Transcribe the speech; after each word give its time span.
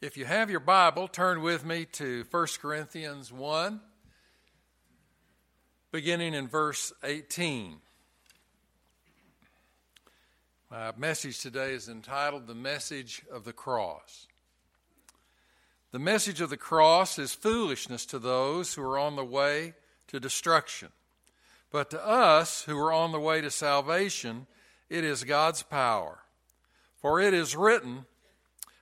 If 0.00 0.16
you 0.16 0.26
have 0.26 0.48
your 0.48 0.60
Bible, 0.60 1.08
turn 1.08 1.42
with 1.42 1.64
me 1.64 1.84
to 1.94 2.24
1 2.30 2.46
Corinthians 2.62 3.32
1, 3.32 3.80
beginning 5.90 6.34
in 6.34 6.46
verse 6.46 6.92
18. 7.02 7.78
My 10.70 10.92
message 10.96 11.40
today 11.40 11.72
is 11.72 11.88
entitled 11.88 12.46
The 12.46 12.54
Message 12.54 13.24
of 13.28 13.42
the 13.42 13.52
Cross. 13.52 14.28
The 15.90 15.98
message 15.98 16.40
of 16.40 16.50
the 16.50 16.56
cross 16.56 17.18
is 17.18 17.34
foolishness 17.34 18.06
to 18.06 18.20
those 18.20 18.74
who 18.74 18.82
are 18.82 19.00
on 19.00 19.16
the 19.16 19.24
way 19.24 19.74
to 20.06 20.20
destruction. 20.20 20.90
But 21.72 21.90
to 21.90 22.06
us 22.06 22.62
who 22.62 22.78
are 22.78 22.92
on 22.92 23.10
the 23.10 23.18
way 23.18 23.40
to 23.40 23.50
salvation, 23.50 24.46
it 24.88 25.02
is 25.02 25.24
God's 25.24 25.64
power. 25.64 26.20
For 27.02 27.20
it 27.20 27.34
is 27.34 27.56
written, 27.56 28.06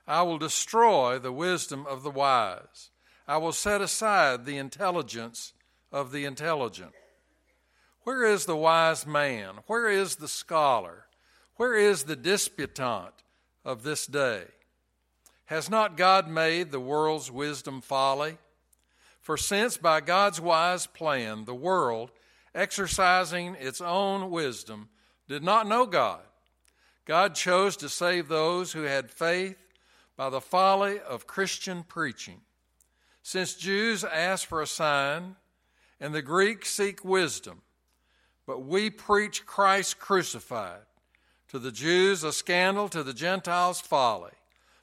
I 0.07 0.21
will 0.21 0.37
destroy 0.37 1.19
the 1.19 1.33
wisdom 1.33 1.85
of 1.85 2.03
the 2.03 2.11
wise. 2.11 2.91
I 3.27 3.37
will 3.37 3.51
set 3.51 3.81
aside 3.81 4.45
the 4.45 4.57
intelligence 4.57 5.53
of 5.91 6.11
the 6.11 6.23
intelligent. 6.23 6.93
Where 8.03 8.23
is 8.23 8.45
the 8.45 8.55
wise 8.55 9.05
man? 9.05 9.55
Where 9.67 9.89
is 9.89 10.15
the 10.15 10.29
scholar? 10.29 11.07
Where 11.55 11.75
is 11.75 12.03
the 12.03 12.15
disputant 12.15 13.13
of 13.65 13.83
this 13.83 14.07
day? 14.07 14.43
Has 15.45 15.69
not 15.69 15.97
God 15.97 16.29
made 16.29 16.71
the 16.71 16.79
world's 16.79 17.29
wisdom 17.29 17.81
folly? 17.81 18.37
For 19.21 19.35
since 19.35 19.75
by 19.75 19.99
God's 19.99 20.39
wise 20.39 20.87
plan 20.87 21.43
the 21.43 21.53
world, 21.53 22.11
exercising 22.55 23.55
its 23.59 23.81
own 23.81 24.29
wisdom, 24.31 24.87
did 25.27 25.43
not 25.43 25.67
know 25.67 25.85
God, 25.85 26.21
God 27.03 27.35
chose 27.35 27.75
to 27.77 27.89
save 27.89 28.29
those 28.29 28.71
who 28.71 28.83
had 28.83 29.11
faith 29.11 29.57
by 30.17 30.29
the 30.31 30.41
folly 30.41 30.99
of 30.99 31.27
Christian 31.27 31.83
preaching. 31.83 32.41
Since 33.21 33.53
Jews 33.53 34.03
ask 34.03 34.47
for 34.47 34.61
a 34.61 34.67
sign 34.67 35.35
and 35.99 36.13
the 36.13 36.21
Greeks 36.21 36.69
seek 36.71 37.05
wisdom, 37.05 37.61
but 38.47 38.65
we 38.65 38.89
preach 38.89 39.45
Christ 39.45 39.99
crucified. 39.99 40.81
To 41.49 41.59
the 41.59 41.71
Jews, 41.71 42.23
a 42.23 42.33
scandal, 42.33 42.89
to 42.89 43.03
the 43.03 43.13
Gentiles, 43.13 43.79
folly. 43.79 44.33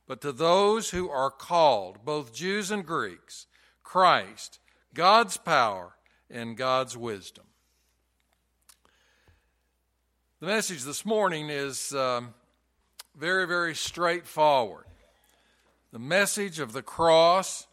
But 0.07 0.23
to 0.23 0.33
those 0.33 0.91
who 0.91 1.11
are 1.11 1.31
called, 1.31 2.05
both 2.07 2.33
Jews 2.33 2.71
and 2.71 2.87
Greeks, 2.87 3.47
Christ, 3.83 4.61
God's 4.95 5.37
power, 5.37 5.97
and 6.31 6.57
God's 6.57 6.97
wisdom. 6.97 7.45
The 10.41 10.47
message 10.47 10.85
this 10.85 11.05
morning 11.05 11.51
is 11.51 11.95
um, 11.95 12.33
very, 13.15 13.47
very 13.47 13.75
straightforward. 13.75 14.85
The 15.95 16.00
message 16.00 16.59
of 16.59 16.73
the 16.73 16.83
cross 16.83 17.69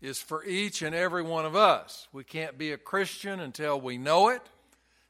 is 0.00 0.22
for 0.22 0.44
each 0.44 0.82
and 0.82 0.94
every 0.94 1.24
one 1.24 1.44
of 1.44 1.56
us. 1.56 2.06
We 2.12 2.22
can't 2.22 2.56
be 2.56 2.70
a 2.70 2.78
Christian 2.78 3.40
until 3.40 3.80
we 3.80 3.98
know 3.98 4.28
it, 4.28 4.42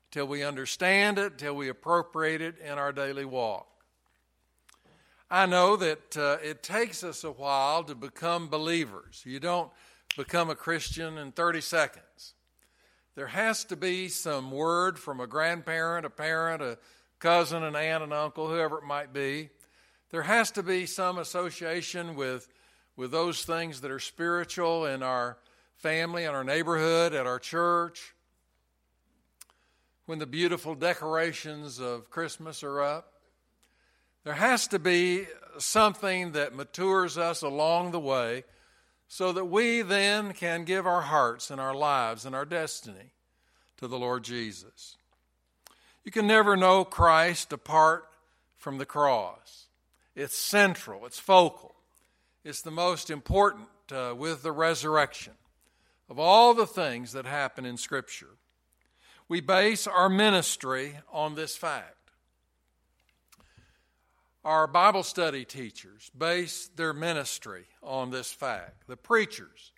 until 0.07 0.27
we 0.27 0.43
understand 0.43 1.19
it, 1.19 1.33
until 1.33 1.55
we 1.55 1.69
appropriate 1.69 2.41
it 2.41 2.55
in 2.59 2.79
our 2.79 2.93
daily 2.93 3.27
walk. 3.27 3.67
I 5.31 5.45
know 5.45 5.77
that 5.77 6.17
uh, 6.17 6.39
it 6.43 6.63
takes 6.63 7.05
us 7.05 7.25
a 7.25 7.31
while 7.31 7.85
to 7.85 7.95
become 7.95 8.49
believers. 8.49 9.23
You 9.27 9.39
don't 9.39 9.71
become 10.17 10.49
a 10.49 10.55
Christian 10.55 11.19
in 11.19 11.33
30 11.33 11.61
seconds. 11.61 12.33
There 13.17 13.27
has 13.27 13.67
to 13.67 13.77
be 13.77 14.09
some 14.09 14.51
word 14.51 14.99
from 14.99 15.21
a 15.21 15.27
grandparent, 15.27 16.07
a 16.07 16.11
parent, 16.11 16.63
a 16.63 16.79
cousin, 17.19 17.63
an 17.65 17.77
aunt, 17.77 18.03
an 18.03 18.15
uncle, 18.15 18.49
whoever 18.49 18.79
it 18.79 18.85
might 18.85 19.13
be 19.13 19.51
there 20.11 20.23
has 20.23 20.51
to 20.53 20.63
be 20.63 20.87
some 20.87 21.19
association 21.19 22.17
with, 22.17 22.49
with 22.97 23.11
those 23.11 23.45
things 23.45 23.81
that 23.81 23.91
are 23.91 24.01
spiritual 24.01 24.87
in 24.87 25.03
our 25.03 25.39
family, 25.77 26.25
in 26.25 26.31
our 26.31 26.45
neighborhood, 26.45 27.15
at 27.15 27.27
our 27.27 27.39
church. 27.39 28.15
When 30.07 30.19
the 30.19 30.27
beautiful 30.27 30.75
decorations 30.75 31.79
of 31.79 32.11
Christmas 32.11 32.63
are 32.65 32.83
up, 32.83 33.13
there 34.25 34.35
has 34.35 34.67
to 34.69 34.79
be 34.79 35.27
something 35.59 36.33
that 36.33 36.55
matures 36.55 37.17
us 37.17 37.43
along 37.43 37.93
the 37.93 38.01
way 38.01 38.45
so 39.09 39.33
that 39.33 39.47
we 39.47 39.83
then 39.83 40.33
can 40.33 40.65
give 40.65 40.87
our 40.87 41.03
hearts 41.03 41.51
and 41.51 41.61
our 41.61 41.75
lives 41.75 42.25
and 42.25 42.35
our 42.35 42.45
destiny 42.45 43.13
to 43.77 43.89
the 43.89 43.99
Lord 43.99 44.25
Jesus. 44.25 44.97
You 46.05 46.13
can 46.13 46.27
never 46.27 46.57
know 46.57 46.85
Christ 46.85 47.53
apart 47.53 48.09
from 48.57 48.79
the 48.79 48.87
cross. 48.87 49.69
It's 50.21 50.37
central, 50.37 51.07
it's 51.07 51.19
focal, 51.19 51.75
it's 52.45 52.61
the 52.61 52.71
most 52.71 53.09
important 53.09 53.69
uh, 53.91 54.13
with 54.15 54.43
the 54.43 54.53
resurrection 54.53 55.33
of 56.11 56.19
all 56.19 56.53
the 56.53 56.67
things 56.67 57.13
that 57.13 57.25
happen 57.25 57.65
in 57.65 57.79
Scripture. 57.79 58.37
We 59.31 59.41
base 59.41 59.87
our 59.87 60.11
ministry 60.11 60.99
on 61.11 61.37
this 61.37 61.57
fact. 61.57 62.11
Our 64.45 64.67
Bible 64.67 65.05
study 65.05 65.47
teachers 65.47 66.11
base 66.15 66.69
their 66.77 66.93
ministry 66.93 67.65
on 67.83 68.11
this 68.11 68.31
fact. 68.31 68.89
The 68.89 68.99
preachers 68.99 69.73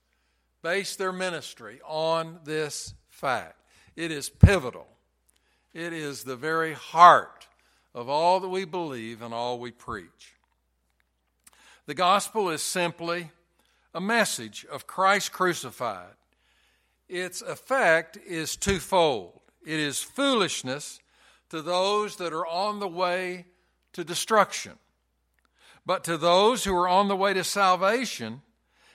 base 0.60 0.96
their 0.96 1.12
ministry 1.12 1.80
on 1.86 2.40
this 2.42 2.94
fact. 3.10 3.60
It 3.94 4.10
is 4.10 4.28
pivotal, 4.28 4.88
it 5.72 5.92
is 5.92 6.24
the 6.24 6.34
very 6.34 6.72
heart 6.72 7.46
of 7.94 8.08
all 8.08 8.40
that 8.40 8.48
we 8.48 8.64
believe 8.64 9.22
and 9.22 9.34
all 9.34 9.58
we 9.58 9.70
preach. 9.70 10.34
The 11.86 11.94
gospel 11.94 12.48
is 12.48 12.62
simply 12.62 13.30
a 13.94 14.00
message 14.00 14.64
of 14.70 14.86
Christ 14.86 15.32
crucified. 15.32 16.14
Its 17.08 17.42
effect 17.42 18.16
is 18.26 18.56
twofold 18.56 19.42
it 19.64 19.78
is 19.78 20.02
foolishness 20.02 21.00
to 21.50 21.62
those 21.62 22.16
that 22.16 22.32
are 22.32 22.46
on 22.46 22.80
the 22.80 22.88
way 22.88 23.46
to 23.92 24.04
destruction, 24.04 24.72
but 25.86 26.04
to 26.04 26.16
those 26.16 26.64
who 26.64 26.74
are 26.74 26.88
on 26.88 27.08
the 27.08 27.16
way 27.16 27.34
to 27.34 27.44
salvation, 27.44 28.42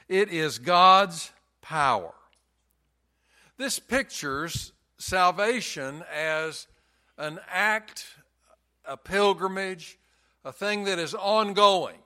it 0.09 0.30
is 0.30 0.59
God's 0.59 1.31
power. 1.62 2.13
This 3.57 3.80
pictures 3.80 4.74
salvation 4.97 6.03
as 6.13 6.68
an 7.18 7.40
act 7.50 8.07
a 8.88 8.98
pilgrimage, 8.98 9.98
a 10.46 10.52
thing 10.52 10.86
that 10.86 11.00
is 11.00 11.14
ongoing 11.14 11.98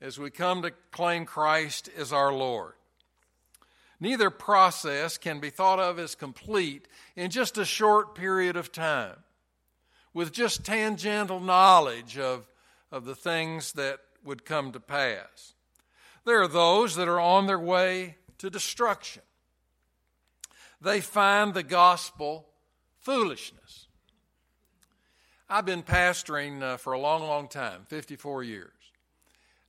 as 0.00 0.18
we 0.18 0.30
come 0.30 0.62
to 0.62 0.72
claim 0.90 1.24
Christ 1.24 1.88
as 1.96 2.12
our 2.12 2.32
Lord. 2.32 2.72
Neither 4.00 4.30
process 4.30 5.16
can 5.16 5.38
be 5.38 5.50
thought 5.50 5.78
of 5.78 5.98
as 5.98 6.16
complete 6.16 6.88
in 7.14 7.30
just 7.30 7.56
a 7.56 7.64
short 7.64 8.16
period 8.16 8.56
of 8.56 8.72
time, 8.72 9.16
with 10.12 10.32
just 10.32 10.64
tangential 10.64 11.38
knowledge 11.38 12.18
of, 12.18 12.50
of 12.90 13.04
the 13.04 13.14
things 13.14 13.72
that 13.72 14.00
would 14.24 14.44
come 14.44 14.72
to 14.72 14.80
pass. 14.80 15.54
There 16.24 16.42
are 16.42 16.48
those 16.48 16.96
that 16.96 17.08
are 17.08 17.20
on 17.20 17.46
their 17.46 17.58
way 17.58 18.16
to 18.38 18.50
destruction. 18.50 19.22
They 20.80 21.00
find 21.00 21.54
the 21.54 21.62
gospel 21.62 22.48
foolishness. 22.98 23.86
I've 25.52 25.66
been 25.66 25.82
pastoring 25.82 26.62
uh, 26.62 26.78
for 26.78 26.94
a 26.94 26.98
long, 26.98 27.24
long 27.24 27.46
time 27.46 27.82
54 27.88 28.42
years. 28.42 28.72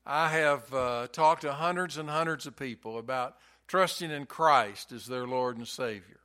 I 0.05 0.29
have 0.29 0.73
uh, 0.73 1.07
talked 1.11 1.41
to 1.41 1.51
hundreds 1.51 1.97
and 1.97 2.09
hundreds 2.09 2.47
of 2.47 2.55
people 2.55 2.97
about 2.97 3.35
trusting 3.67 4.09
in 4.09 4.25
Christ 4.25 4.93
as 4.93 5.07
their 5.07 5.27
Lord 5.27 5.57
and 5.57 5.67
Savior. 5.67 6.21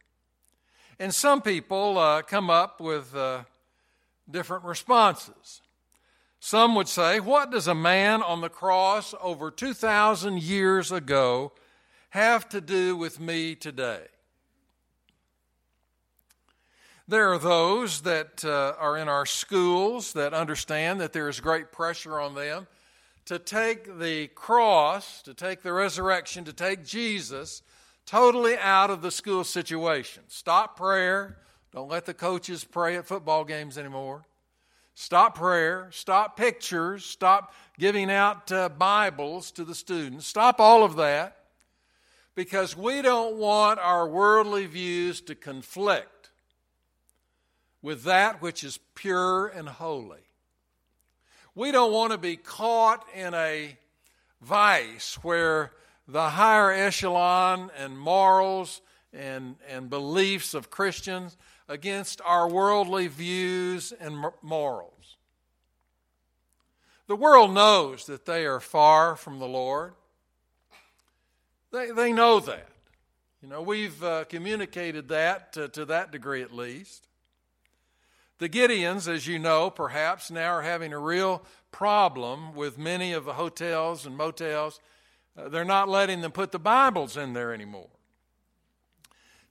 And 1.00 1.12
some 1.12 1.42
people 1.42 1.98
uh, 1.98 2.22
come 2.22 2.50
up 2.50 2.80
with 2.80 3.16
uh, 3.16 3.42
different 4.30 4.62
responses. 4.62 5.60
Some 6.38 6.76
would 6.76 6.86
say, 6.86 7.18
What 7.18 7.50
does 7.50 7.66
a 7.66 7.74
man 7.74 8.22
on 8.22 8.40
the 8.40 8.48
cross 8.48 9.12
over 9.20 9.50
2,000 9.50 10.40
years 10.40 10.92
ago 10.92 11.50
have 12.10 12.48
to 12.50 12.60
do 12.60 12.96
with 12.96 13.18
me 13.18 13.56
today? 13.56 14.04
There 17.10 17.32
are 17.32 17.38
those 17.38 18.02
that 18.02 18.44
uh, 18.44 18.74
are 18.78 18.98
in 18.98 19.08
our 19.08 19.24
schools 19.24 20.12
that 20.12 20.34
understand 20.34 21.00
that 21.00 21.14
there 21.14 21.30
is 21.30 21.40
great 21.40 21.72
pressure 21.72 22.20
on 22.20 22.34
them 22.34 22.66
to 23.24 23.38
take 23.38 23.98
the 23.98 24.26
cross, 24.28 25.22
to 25.22 25.32
take 25.32 25.62
the 25.62 25.72
resurrection, 25.72 26.44
to 26.44 26.52
take 26.52 26.84
Jesus 26.84 27.62
totally 28.04 28.58
out 28.58 28.90
of 28.90 29.00
the 29.00 29.10
school 29.10 29.42
situation. 29.42 30.22
Stop 30.28 30.76
prayer. 30.76 31.38
Don't 31.72 31.88
let 31.88 32.04
the 32.04 32.12
coaches 32.12 32.62
pray 32.62 32.96
at 32.96 33.06
football 33.06 33.42
games 33.42 33.78
anymore. 33.78 34.26
Stop 34.94 35.34
prayer. 35.34 35.88
Stop 35.90 36.36
pictures. 36.36 37.06
Stop 37.06 37.54
giving 37.78 38.10
out 38.10 38.52
uh, 38.52 38.68
Bibles 38.68 39.50
to 39.52 39.64
the 39.64 39.74
students. 39.74 40.26
Stop 40.26 40.60
all 40.60 40.84
of 40.84 40.96
that 40.96 41.38
because 42.34 42.76
we 42.76 43.00
don't 43.00 43.36
want 43.36 43.80
our 43.80 44.06
worldly 44.06 44.66
views 44.66 45.22
to 45.22 45.34
conflict 45.34 46.17
with 47.82 48.04
that 48.04 48.42
which 48.42 48.64
is 48.64 48.78
pure 48.94 49.46
and 49.48 49.68
holy. 49.68 50.18
We 51.54 51.72
don't 51.72 51.92
want 51.92 52.12
to 52.12 52.18
be 52.18 52.36
caught 52.36 53.04
in 53.14 53.34
a, 53.34 53.76
vice 54.40 55.18
where 55.22 55.72
the 56.06 56.30
higher 56.30 56.72
echelon 56.72 57.70
and 57.76 57.98
morals 57.98 58.80
and, 59.12 59.56
and 59.68 59.90
beliefs 59.90 60.54
of 60.54 60.70
Christians 60.70 61.36
against 61.68 62.20
our 62.24 62.48
worldly 62.48 63.08
views 63.08 63.92
and 63.92 64.24
morals. 64.42 65.16
The 67.06 67.16
world 67.16 67.52
knows 67.52 68.06
that 68.06 68.26
they 68.26 68.44
are 68.44 68.60
far 68.60 69.16
from 69.16 69.38
the 69.38 69.48
Lord. 69.48 69.94
They, 71.72 71.90
they 71.90 72.12
know 72.12 72.40
that. 72.40 72.68
You 73.42 73.48
know, 73.48 73.62
we've 73.62 74.02
uh, 74.02 74.24
communicated 74.24 75.08
that 75.08 75.52
to, 75.54 75.68
to 75.68 75.84
that 75.86 76.10
degree 76.10 76.42
at 76.42 76.52
least. 76.52 77.07
The 78.38 78.48
Gideons, 78.48 79.08
as 79.08 79.26
you 79.26 79.38
know, 79.38 79.68
perhaps 79.68 80.30
now 80.30 80.52
are 80.52 80.62
having 80.62 80.92
a 80.92 80.98
real 80.98 81.42
problem 81.72 82.54
with 82.54 82.78
many 82.78 83.12
of 83.12 83.24
the 83.24 83.32
hotels 83.32 84.06
and 84.06 84.16
motels. 84.16 84.80
Uh, 85.36 85.48
they're 85.48 85.64
not 85.64 85.88
letting 85.88 86.20
them 86.20 86.30
put 86.30 86.52
the 86.52 86.58
Bibles 86.58 87.16
in 87.16 87.32
there 87.32 87.52
anymore. 87.52 87.90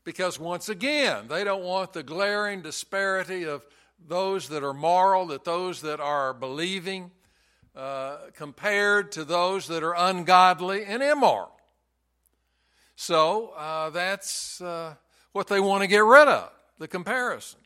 Because 0.06 0.40
once 0.40 0.70
again, 0.70 1.28
they 1.28 1.44
don't 1.44 1.64
want 1.64 1.92
the 1.92 2.02
glaring 2.02 2.62
disparity 2.62 3.44
of 3.44 3.66
those 4.08 4.48
that 4.50 4.64
are 4.64 4.74
moral, 4.74 5.28
that 5.28 5.44
those 5.44 5.82
that 5.82 6.00
are 6.00 6.34
believing, 6.34 7.12
uh, 7.76 8.18
compared 8.36 9.12
to 9.12 9.26
those 9.26 9.68
that 9.68 9.84
are 9.84 9.96
ungodly 9.98 10.86
and 10.86 11.04
immoral. 11.04 11.52
So 12.96 13.50
uh, 13.50 13.90
that's 13.90 14.62
uh, 14.62 14.96
what 15.34 15.48
they 15.48 15.60
want 15.60 15.82
to 15.82 15.88
get 15.88 16.04
rid 16.04 16.30
of 16.30 16.52
the 16.80 16.88
comparison. 16.88 17.60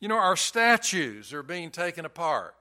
You 0.00 0.08
know, 0.08 0.16
our 0.16 0.36
statues 0.36 1.32
are 1.32 1.42
being 1.42 1.70
taken 1.70 2.04
apart. 2.04 2.54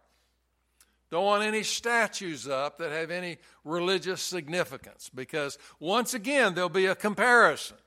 Don't 1.10 1.26
want 1.26 1.44
any 1.44 1.64
statues 1.64 2.48
up 2.48 2.78
that 2.78 2.92
have 2.92 3.10
any 3.10 3.38
religious 3.64 4.22
significance 4.22 5.10
because 5.14 5.58
once 5.80 6.14
again 6.14 6.54
there'll 6.54 6.70
be 6.70 6.86
a 6.86 6.96
comparison. 6.96 7.78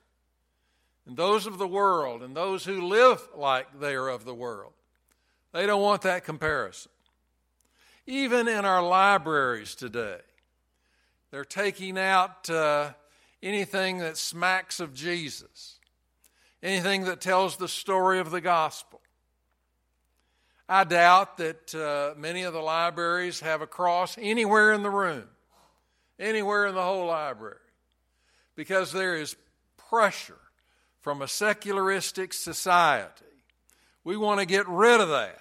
And 1.06 1.16
those 1.16 1.46
of 1.46 1.58
the 1.58 1.68
world 1.68 2.22
and 2.22 2.36
those 2.36 2.64
who 2.64 2.86
live 2.88 3.20
like 3.36 3.80
they 3.80 3.94
are 3.94 4.08
of 4.08 4.24
the 4.24 4.34
world, 4.34 4.72
they 5.52 5.66
don't 5.66 5.82
want 5.82 6.02
that 6.02 6.24
comparison. 6.24 6.90
Even 8.06 8.48
in 8.48 8.64
our 8.64 8.82
libraries 8.82 9.74
today, 9.74 10.18
they're 11.30 11.44
taking 11.44 11.98
out 11.98 12.48
uh, 12.50 12.92
anything 13.42 13.98
that 13.98 14.16
smacks 14.16 14.80
of 14.80 14.94
Jesus, 14.94 15.78
anything 16.62 17.04
that 17.04 17.20
tells 17.20 17.56
the 17.56 17.68
story 17.68 18.18
of 18.18 18.30
the 18.30 18.40
gospel. 18.40 19.00
I 20.68 20.84
doubt 20.84 21.36
that 21.38 21.74
uh, 21.74 22.18
many 22.18 22.42
of 22.42 22.52
the 22.52 22.60
libraries 22.60 23.40
have 23.40 23.60
a 23.60 23.66
cross 23.66 24.16
anywhere 24.18 24.72
in 24.72 24.82
the 24.82 24.90
room, 24.90 25.28
anywhere 26.18 26.66
in 26.66 26.74
the 26.74 26.82
whole 26.82 27.06
library, 27.06 27.56
because 28.54 28.92
there 28.92 29.16
is 29.16 29.36
pressure 29.76 30.38
from 31.00 31.20
a 31.20 31.28
secularistic 31.28 32.32
society. 32.32 33.24
We 34.04 34.16
want 34.16 34.40
to 34.40 34.46
get 34.46 34.68
rid 34.68 35.00
of 35.00 35.08
that. 35.10 35.40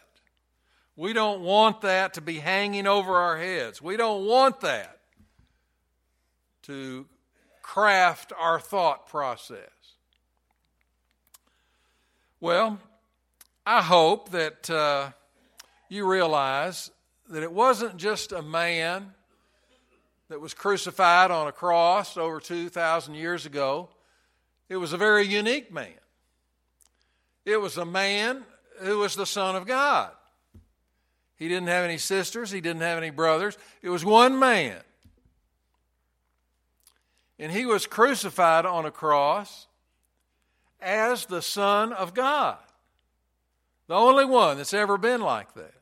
We 0.96 1.14
don't 1.14 1.42
want 1.42 1.82
that 1.82 2.16
to 2.16 2.22
be 2.22 2.40
hanging 2.40 2.86
over 2.86 3.16
our 3.16 3.38
heads. 3.38 3.82
We 3.82 3.98
don't 3.98 4.26
want 4.26 4.60
that 4.62 5.00
to 6.64 7.08
craft 7.62 8.34
our 8.38 8.60
thought 8.60 9.08
process. 9.08 9.70
Well, 12.40 12.80
I 13.66 13.81
hope 13.84 14.31
that 14.31 14.69
uh, 14.69 15.12
you 15.88 16.10
realize 16.10 16.90
that 17.30 17.44
it 17.44 17.52
wasn't 17.52 17.98
just 17.98 18.31
a 18.31 18.42
man 18.42 19.13
that 20.30 20.42
was 20.42 20.54
crucified 20.54 21.30
on 21.30 21.48
a 21.48 21.52
cross 21.52 22.18
over 22.18 22.40
2,000 22.40 23.13
years 23.13 23.46
ago, 23.46 23.90
it 24.68 24.78
was 24.78 24.94
a 24.94 24.98
very 24.98 25.28
unique 25.28 25.72
man. 25.72 25.94
It 27.46 27.58
was 27.58 27.78
a 27.78 27.86
man 27.86 28.44
who 28.80 29.00
was 29.00 29.16
the 29.16 29.25
Son 29.25 29.56
of 29.56 29.68
God. 29.68 30.12
He 31.36 31.48
didn't 31.48 31.68
have 31.68 31.84
any 31.84 31.98
sisters, 31.98 32.50
he 32.50 32.62
didn't 32.62 32.81
have 32.81 32.98
any 32.98 33.10
brothers. 33.10 33.58
It 33.81 33.90
was 33.90 34.06
one 34.06 34.40
man. 34.40 34.78
And 37.38 37.52
he 37.52 37.66
was 37.66 37.86
crucified 37.86 38.66
on 38.66 38.86
a 38.86 38.92
cross 38.92 39.68
as 40.80 41.25
the 41.25 41.42
Son 41.42 41.94
of 41.94 42.13
God. 42.13 42.58
The 43.92 43.98
only 43.98 44.24
one 44.24 44.56
that's 44.56 44.74
ever 44.74 44.98
been 44.98 45.20
like 45.20 45.54
that. 45.56 45.74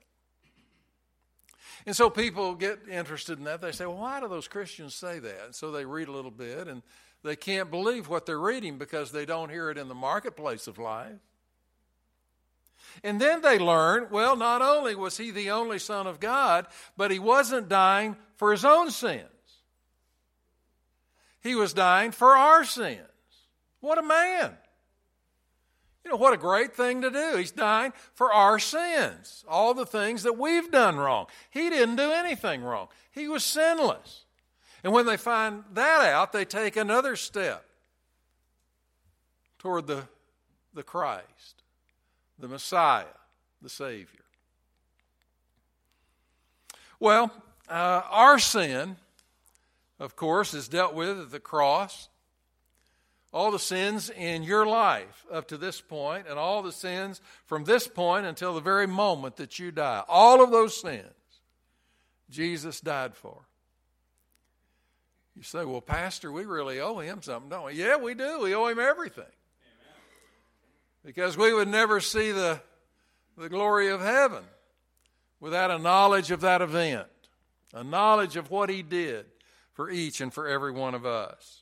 And 1.85 1.95
so 1.95 2.09
people 2.09 2.55
get 2.55 2.79
interested 2.89 3.37
in 3.37 3.43
that. 3.43 3.61
They 3.61 3.71
say, 3.71 3.85
well, 3.85 3.99
why 3.99 4.19
do 4.19 4.27
those 4.27 4.47
Christians 4.47 4.95
say 4.95 5.19
that? 5.19 5.45
And 5.45 5.53
so 5.53 5.69
they 5.69 5.85
read 5.85 6.07
a 6.07 6.11
little 6.11 6.31
bit 6.31 6.67
and 6.67 6.81
they 7.21 7.35
can't 7.35 7.69
believe 7.69 8.09
what 8.09 8.25
they're 8.25 8.39
reading 8.39 8.79
because 8.79 9.11
they 9.11 9.27
don't 9.27 9.51
hear 9.51 9.69
it 9.69 9.77
in 9.77 9.89
the 9.89 9.93
marketplace 9.93 10.65
of 10.65 10.79
life. 10.79 11.19
And 13.03 13.21
then 13.21 13.43
they 13.43 13.59
learn 13.59 14.07
well, 14.09 14.35
not 14.35 14.63
only 14.63 14.95
was 14.95 15.17
he 15.17 15.29
the 15.29 15.51
only 15.51 15.77
Son 15.77 16.07
of 16.07 16.19
God, 16.19 16.65
but 16.97 17.11
he 17.11 17.19
wasn't 17.19 17.69
dying 17.69 18.17
for 18.37 18.51
his 18.51 18.65
own 18.65 18.89
sins, 18.89 19.21
he 21.41 21.53
was 21.53 21.73
dying 21.73 22.09
for 22.09 22.29
our 22.29 22.65
sins. 22.65 23.05
What 23.81 23.99
a 23.99 24.01
man! 24.01 24.57
You 26.03 26.11
know, 26.11 26.17
what 26.17 26.33
a 26.33 26.37
great 26.37 26.73
thing 26.73 27.01
to 27.01 27.11
do. 27.11 27.35
He's 27.37 27.51
dying 27.51 27.93
for 28.13 28.31
our 28.31 28.57
sins, 28.57 29.43
all 29.47 29.73
the 29.73 29.85
things 29.85 30.23
that 30.23 30.37
we've 30.37 30.71
done 30.71 30.97
wrong. 30.97 31.27
He 31.49 31.69
didn't 31.69 31.97
do 31.97 32.11
anything 32.11 32.63
wrong, 32.63 32.87
he 33.11 33.27
was 33.27 33.43
sinless. 33.43 34.25
And 34.83 34.93
when 34.93 35.05
they 35.05 35.17
find 35.17 35.63
that 35.73 36.05
out, 36.05 36.31
they 36.31 36.45
take 36.45 36.77
another 36.77 37.17
step 37.17 37.65
toward 39.57 39.87
the, 39.87 40.03
the 40.73 40.83
Christ, 40.83 41.63
the 42.37 42.47
Messiah, 42.47 43.03
the 43.61 43.69
Savior. 43.69 44.19
Well, 46.99 47.31
uh, 47.69 48.01
our 48.09 48.39
sin, 48.39 48.97
of 49.99 50.15
course, 50.15 50.53
is 50.53 50.67
dealt 50.67 50.93
with 50.93 51.19
at 51.19 51.31
the 51.31 51.39
cross 51.39 52.08
all 53.31 53.51
the 53.51 53.59
sins 53.59 54.09
in 54.09 54.43
your 54.43 54.65
life 54.65 55.25
up 55.31 55.47
to 55.49 55.57
this 55.57 55.81
point, 55.81 56.25
and 56.27 56.39
all 56.39 56.63
the 56.63 56.71
sins 56.71 57.21
from 57.45 57.63
this 57.63 57.87
point 57.87 58.25
until 58.25 58.53
the 58.53 58.61
very 58.61 58.87
moment 58.87 59.35
that 59.37 59.59
you 59.59 59.71
die. 59.71 60.03
All 60.07 60.43
of 60.43 60.51
those 60.51 60.79
sins 60.79 61.05
Jesus 62.29 62.79
died 62.79 63.15
for. 63.15 63.41
You 65.35 65.43
say, 65.43 65.63
well, 65.63 65.81
Pastor, 65.81 66.31
we 66.31 66.45
really 66.45 66.79
owe 66.79 66.99
him 66.99 67.21
something, 67.21 67.49
don't 67.49 67.65
we? 67.65 67.73
Yeah, 67.73 67.97
we 67.97 68.13
do. 68.13 68.41
We 68.41 68.53
owe 68.53 68.67
him 68.67 68.79
everything. 68.79 69.23
Because 71.05 71.37
we 71.37 71.53
would 71.53 71.69
never 71.69 72.01
see 72.01 72.31
the, 72.31 72.59
the 73.37 73.47
glory 73.47 73.89
of 73.89 74.01
heaven 74.01 74.43
without 75.39 75.71
a 75.71 75.77
knowledge 75.77 76.31
of 76.31 76.41
that 76.41 76.61
event, 76.61 77.07
a 77.73 77.83
knowledge 77.83 78.35
of 78.35 78.51
what 78.51 78.69
he 78.69 78.81
did 78.81 79.25
for 79.71 79.89
each 79.89 80.19
and 80.19 80.33
for 80.33 80.45
every 80.45 80.71
one 80.71 80.93
of 80.93 81.05
us. 81.05 81.58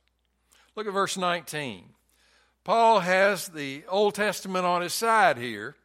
Look 0.78 0.86
at 0.86 0.94
verse 0.94 1.18
19. 1.18 1.86
Paul 2.64 3.00
has 3.00 3.48
the 3.48 3.84
Old 3.90 4.14
Testament 4.14 4.64
on 4.64 4.84
his 4.84 4.94
side 4.94 5.40
here 5.40 5.76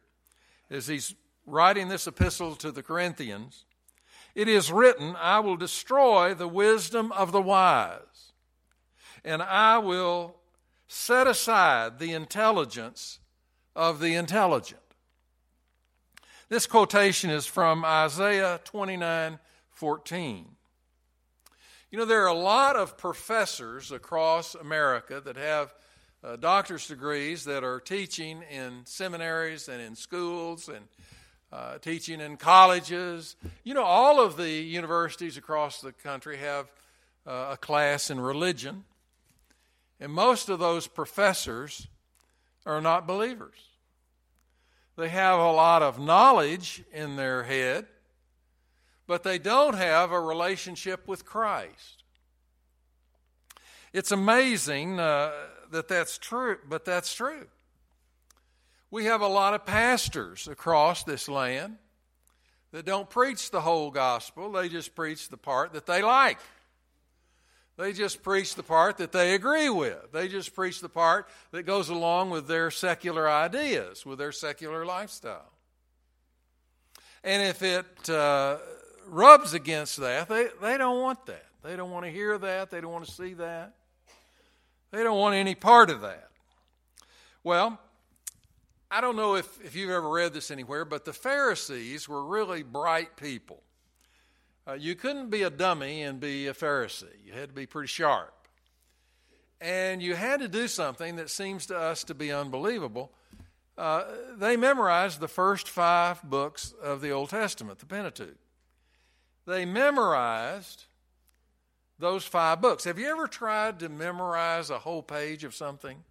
as 0.69 0.85
he's 0.85 1.15
writing 1.47 1.87
this 1.87 2.05
epistle 2.05 2.55
to 2.57 2.71
the 2.71 2.83
Corinthians. 2.83 3.65
It 4.35 4.47
is 4.47 4.71
written, 4.71 5.15
I 5.19 5.39
will 5.39 5.57
destroy 5.57 6.35
the 6.35 6.47
wisdom 6.47 7.11
of 7.13 7.31
the 7.31 7.41
wise, 7.41 8.33
and 9.25 9.41
I 9.41 9.79
will 9.79 10.35
set 10.87 11.25
aside 11.25 11.97
the 11.97 12.13
intelligence 12.13 13.19
of 13.75 13.99
the 13.99 14.13
intelligent. 14.13 14.79
This 16.49 16.67
quotation 16.67 17.31
is 17.31 17.47
from 17.47 17.83
Isaiah 17.83 18.61
29 18.63 19.39
14. 19.71 20.52
You 21.93 21.99
know, 21.99 22.05
there 22.05 22.23
are 22.23 22.27
a 22.29 22.33
lot 22.33 22.75
of 22.75 22.97
professors 22.97 23.91
across 23.91 24.55
America 24.55 25.21
that 25.23 25.35
have 25.35 25.75
uh, 26.23 26.37
doctor's 26.37 26.87
degrees 26.87 27.45
that 27.45 27.63
are 27.63 27.79
teaching 27.79 28.41
in 28.49 28.81
seminaries 28.85 29.69
and 29.69 29.79
in 29.79 29.95
schools 29.95 30.69
and 30.69 30.87
uh, 31.51 31.77
teaching 31.77 32.19
in 32.19 32.37
colleges. 32.37 33.35
You 33.63 33.75
know, 33.75 33.83
all 33.83 34.19
of 34.19 34.37
the 34.37 34.49
universities 34.49 35.37
across 35.37 35.81
the 35.81 35.91
country 35.91 36.37
have 36.37 36.71
uh, 37.27 37.49
a 37.51 37.57
class 37.57 38.09
in 38.09 38.19
religion, 38.19 38.85
and 39.99 40.11
most 40.11 40.49
of 40.49 40.57
those 40.57 40.87
professors 40.87 41.85
are 42.65 42.81
not 42.81 43.05
believers. 43.05 43.67
They 44.97 45.09
have 45.09 45.37
a 45.37 45.51
lot 45.51 45.83
of 45.83 45.99
knowledge 45.99 46.83
in 46.91 47.17
their 47.17 47.43
head, 47.43 47.85
but 49.07 49.23
they 49.23 49.37
don't 49.37 49.75
have 49.75 50.11
a 50.11 50.19
relationship 50.19 51.07
with 51.07 51.25
Christ. 51.25 52.03
It's 53.91 54.11
amazing 54.11 54.99
uh, 54.99 55.31
that 55.71 55.87
that's 55.87 56.17
true, 56.17 56.57
but 56.67 56.85
that's 56.85 57.13
true. 57.13 57.47
We 58.89 59.05
have 59.05 59.21
a 59.21 59.27
lot 59.27 59.53
of 59.53 59.65
pastors 59.65 60.47
across 60.47 61.03
this 61.03 61.27
land 61.27 61.77
that 62.71 62.85
don't 62.85 63.09
preach 63.09 63.51
the 63.51 63.61
whole 63.61 63.91
gospel, 63.91 64.51
they 64.51 64.67
just 64.67 64.95
preach 64.95 65.29
the 65.29 65.37
part 65.37 65.73
that 65.73 65.85
they 65.85 66.01
like. 66.01 66.39
They 67.77 67.91
just 67.91 68.21
preach 68.21 68.53
the 68.53 68.63
part 68.63 68.97
that 68.97 69.11
they 69.11 69.33
agree 69.33 69.69
with. 69.69 70.11
They 70.11 70.27
just 70.27 70.53
preach 70.53 70.79
the 70.79 70.89
part 70.89 71.27
that 71.51 71.63
goes 71.63 71.89
along 71.89 72.29
with 72.29 72.47
their 72.47 72.69
secular 72.69 73.27
ideas, 73.27 74.05
with 74.05 74.19
their 74.19 74.31
secular 74.31 74.85
lifestyle. 74.85 75.51
And 77.23 77.41
if 77.41 77.63
it 77.63 78.09
uh, 78.09 78.57
rubs 79.07 79.53
against 79.53 79.97
that, 79.97 80.29
they, 80.29 80.47
they 80.61 80.77
don't 80.77 81.01
want 81.01 81.25
that. 81.25 81.45
They 81.63 81.75
don't 81.75 81.91
want 81.91 82.05
to 82.05 82.11
hear 82.11 82.37
that. 82.37 82.69
They 82.69 82.81
don't 82.81 82.91
want 82.91 83.05
to 83.05 83.11
see 83.11 83.33
that. 83.35 83.73
They 84.91 85.01
don't 85.03 85.17
want 85.17 85.35
any 85.35 85.55
part 85.55 85.89
of 85.89 86.01
that. 86.01 86.29
Well, 87.43 87.79
I 88.91 89.01
don't 89.01 89.15
know 89.15 89.35
if, 89.35 89.59
if 89.65 89.75
you've 89.75 89.89
ever 89.89 90.07
read 90.07 90.33
this 90.33 90.51
anywhere, 90.51 90.85
but 90.85 91.03
the 91.03 91.13
Pharisees 91.13 92.07
were 92.07 92.23
really 92.23 92.61
bright 92.61 93.17
people. 93.17 93.63
Uh, 94.67 94.73
you 94.73 94.95
couldn't 94.95 95.29
be 95.29 95.43
a 95.43 95.49
dummy 95.49 96.03
and 96.03 96.19
be 96.19 96.47
a 96.47 96.53
Pharisee, 96.53 97.05
you 97.25 97.33
had 97.33 97.49
to 97.49 97.55
be 97.55 97.65
pretty 97.65 97.87
sharp. 97.87 98.33
And 99.59 100.01
you 100.01 100.15
had 100.15 100.41
to 100.41 100.47
do 100.47 100.67
something 100.67 101.15
that 101.15 101.29
seems 101.29 101.65
to 101.67 101.77
us 101.77 102.03
to 102.05 102.13
be 102.13 102.31
unbelievable. 102.31 103.11
Uh, 103.77 104.03
they 104.37 104.57
memorized 104.57 105.19
the 105.19 105.27
first 105.27 105.67
five 105.67 106.21
books 106.21 106.73
of 106.81 107.01
the 107.01 107.11
Old 107.11 107.29
Testament, 107.29 107.79
the 107.79 107.85
Pentateuch. 107.85 108.37
They 109.45 109.65
memorized 109.65 110.85
those 111.99 112.23
five 112.23 112.61
books. 112.61 112.83
Have 112.85 112.99
you 112.99 113.07
ever 113.07 113.27
tried 113.27 113.79
to 113.79 113.89
memorize 113.89 114.69
a 114.69 114.79
whole 114.79 115.03
page 115.03 115.43
of 115.43 115.53
something? 115.53 116.03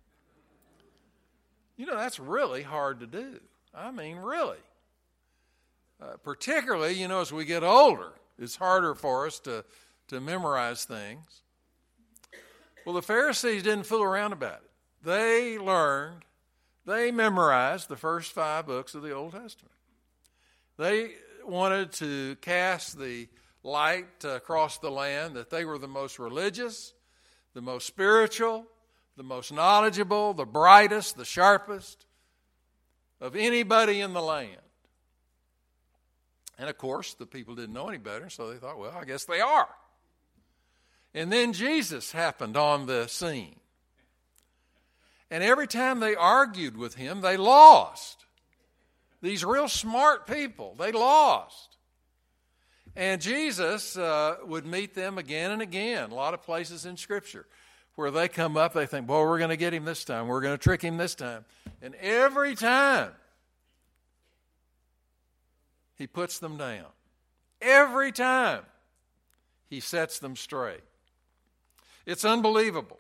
You 1.76 1.86
know, 1.86 1.96
that's 1.96 2.20
really 2.20 2.62
hard 2.62 3.00
to 3.00 3.06
do. 3.06 3.40
I 3.74 3.90
mean, 3.90 4.18
really. 4.18 4.58
Uh, 6.00 6.16
particularly, 6.22 6.92
you 6.94 7.08
know, 7.08 7.20
as 7.20 7.32
we 7.32 7.44
get 7.44 7.62
older, 7.62 8.12
it's 8.38 8.56
harder 8.56 8.94
for 8.94 9.26
us 9.26 9.38
to, 9.40 9.64
to 10.08 10.20
memorize 10.20 10.84
things. 10.84 11.42
Well, 12.84 12.94
the 12.94 13.02
Pharisees 13.02 13.62
didn't 13.62 13.86
fool 13.86 14.02
around 14.02 14.32
about 14.32 14.60
it. 14.64 14.70
They 15.04 15.58
learned, 15.58 16.24
they 16.84 17.10
memorized 17.10 17.88
the 17.88 17.96
first 17.96 18.32
five 18.32 18.66
books 18.66 18.94
of 18.94 19.02
the 19.02 19.12
Old 19.12 19.32
Testament. 19.32 19.74
They 20.76 21.12
wanted 21.46 21.92
to 21.92 22.36
cast 22.36 22.98
the 22.98 23.28
light 23.62 24.24
across 24.24 24.78
the 24.78 24.90
land 24.90 25.34
that 25.36 25.50
they 25.50 25.64
were 25.64 25.78
the 25.78 25.88
most 25.88 26.18
religious, 26.18 26.92
the 27.54 27.62
most 27.62 27.86
spiritual, 27.86 28.66
the 29.16 29.22
most 29.22 29.52
knowledgeable, 29.52 30.34
the 30.34 30.46
brightest, 30.46 31.16
the 31.16 31.24
sharpest 31.24 32.06
of 33.20 33.36
anybody 33.36 34.00
in 34.00 34.12
the 34.12 34.22
land. 34.22 34.56
And 36.58 36.68
of 36.68 36.78
course, 36.78 37.14
the 37.14 37.26
people 37.26 37.54
didn't 37.54 37.74
know 37.74 37.88
any 37.88 37.98
better, 37.98 38.30
so 38.30 38.50
they 38.50 38.58
thought, 38.58 38.78
well, 38.78 38.96
I 38.98 39.04
guess 39.04 39.24
they 39.24 39.40
are. 39.40 39.68
And 41.14 41.30
then 41.32 41.52
Jesus 41.52 42.12
happened 42.12 42.56
on 42.56 42.86
the 42.86 43.06
scene. 43.06 43.56
And 45.30 45.42
every 45.42 45.66
time 45.66 46.00
they 46.00 46.14
argued 46.14 46.76
with 46.76 46.94
him, 46.94 47.20
they 47.20 47.36
lost. 47.36 48.26
These 49.22 49.44
real 49.44 49.68
smart 49.68 50.26
people, 50.26 50.74
they 50.78 50.92
lost. 50.92 51.76
And 52.94 53.22
Jesus 53.22 53.96
uh, 53.96 54.36
would 54.44 54.66
meet 54.66 54.94
them 54.94 55.16
again 55.16 55.52
and 55.52 55.62
again, 55.62 56.10
a 56.10 56.14
lot 56.14 56.34
of 56.34 56.42
places 56.42 56.84
in 56.84 56.96
Scripture 56.96 57.46
where 57.94 58.10
they 58.10 58.28
come 58.28 58.56
up, 58.56 58.72
they 58.72 58.86
think, 58.86 59.06
boy, 59.06 59.20
we're 59.20 59.38
going 59.38 59.50
to 59.50 59.56
get 59.56 59.72
him 59.72 59.84
this 59.84 60.04
time. 60.04 60.26
We're 60.26 60.40
going 60.40 60.54
to 60.54 60.62
trick 60.62 60.82
him 60.82 60.96
this 60.96 61.14
time. 61.14 61.44
And 61.80 61.94
every 61.96 62.54
time, 62.54 63.12
he 65.96 66.06
puts 66.06 66.38
them 66.38 66.56
down. 66.56 66.86
Every 67.60 68.10
time, 68.12 68.62
he 69.68 69.80
sets 69.80 70.18
them 70.18 70.36
straight. 70.36 70.82
It's 72.06 72.24
unbelievable. 72.24 72.98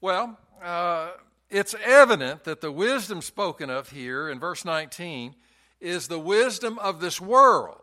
Well, 0.00 0.38
uh, 0.62 1.10
it's 1.50 1.74
evident 1.84 2.44
that 2.44 2.60
the 2.60 2.72
wisdom 2.72 3.22
spoken 3.22 3.70
of 3.70 3.90
here 3.90 4.28
in 4.28 4.38
verse 4.38 4.64
19 4.64 5.34
is 5.80 6.08
the 6.08 6.18
wisdom 6.18 6.78
of 6.78 7.00
this 7.00 7.20
world. 7.20 7.80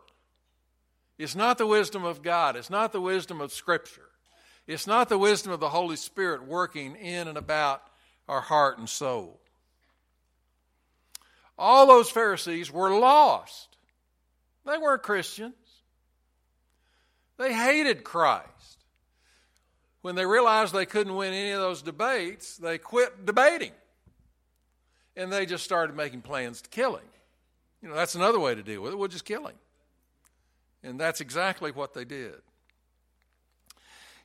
It's 1.18 1.34
not 1.34 1.58
the 1.58 1.66
wisdom 1.66 2.04
of 2.04 2.22
God, 2.22 2.56
it's 2.56 2.70
not 2.70 2.92
the 2.92 3.00
wisdom 3.00 3.40
of 3.40 3.52
Scripture. 3.52 4.02
It's 4.66 4.86
not 4.86 5.08
the 5.08 5.16
wisdom 5.16 5.50
of 5.50 5.60
the 5.60 5.70
Holy 5.70 5.96
Spirit 5.96 6.46
working 6.46 6.94
in 6.96 7.26
and 7.26 7.38
about 7.38 7.82
our 8.28 8.42
heart 8.42 8.78
and 8.78 8.88
soul. 8.88 9.40
All 11.58 11.86
those 11.86 12.10
Pharisees 12.10 12.70
were 12.70 12.90
lost. 12.98 13.76
They 14.66 14.76
weren't 14.76 15.02
Christians. 15.02 15.54
They 17.38 17.54
hated 17.54 18.04
Christ. 18.04 18.77
When 20.08 20.14
they 20.14 20.24
realized 20.24 20.72
they 20.72 20.86
couldn't 20.86 21.14
win 21.14 21.34
any 21.34 21.50
of 21.50 21.60
those 21.60 21.82
debates, 21.82 22.56
they 22.56 22.78
quit 22.78 23.26
debating. 23.26 23.72
And 25.14 25.30
they 25.30 25.44
just 25.44 25.64
started 25.64 25.94
making 25.94 26.22
plans 26.22 26.62
to 26.62 26.70
kill 26.70 26.96
him. 26.96 27.04
You 27.82 27.90
know, 27.90 27.94
that's 27.94 28.14
another 28.14 28.40
way 28.40 28.54
to 28.54 28.62
deal 28.62 28.80
with 28.80 28.94
it. 28.94 28.96
We'll 28.96 29.08
just 29.08 29.26
kill 29.26 29.46
him. 29.48 29.56
And 30.82 30.98
that's 30.98 31.20
exactly 31.20 31.72
what 31.72 31.92
they 31.92 32.06
did. 32.06 32.36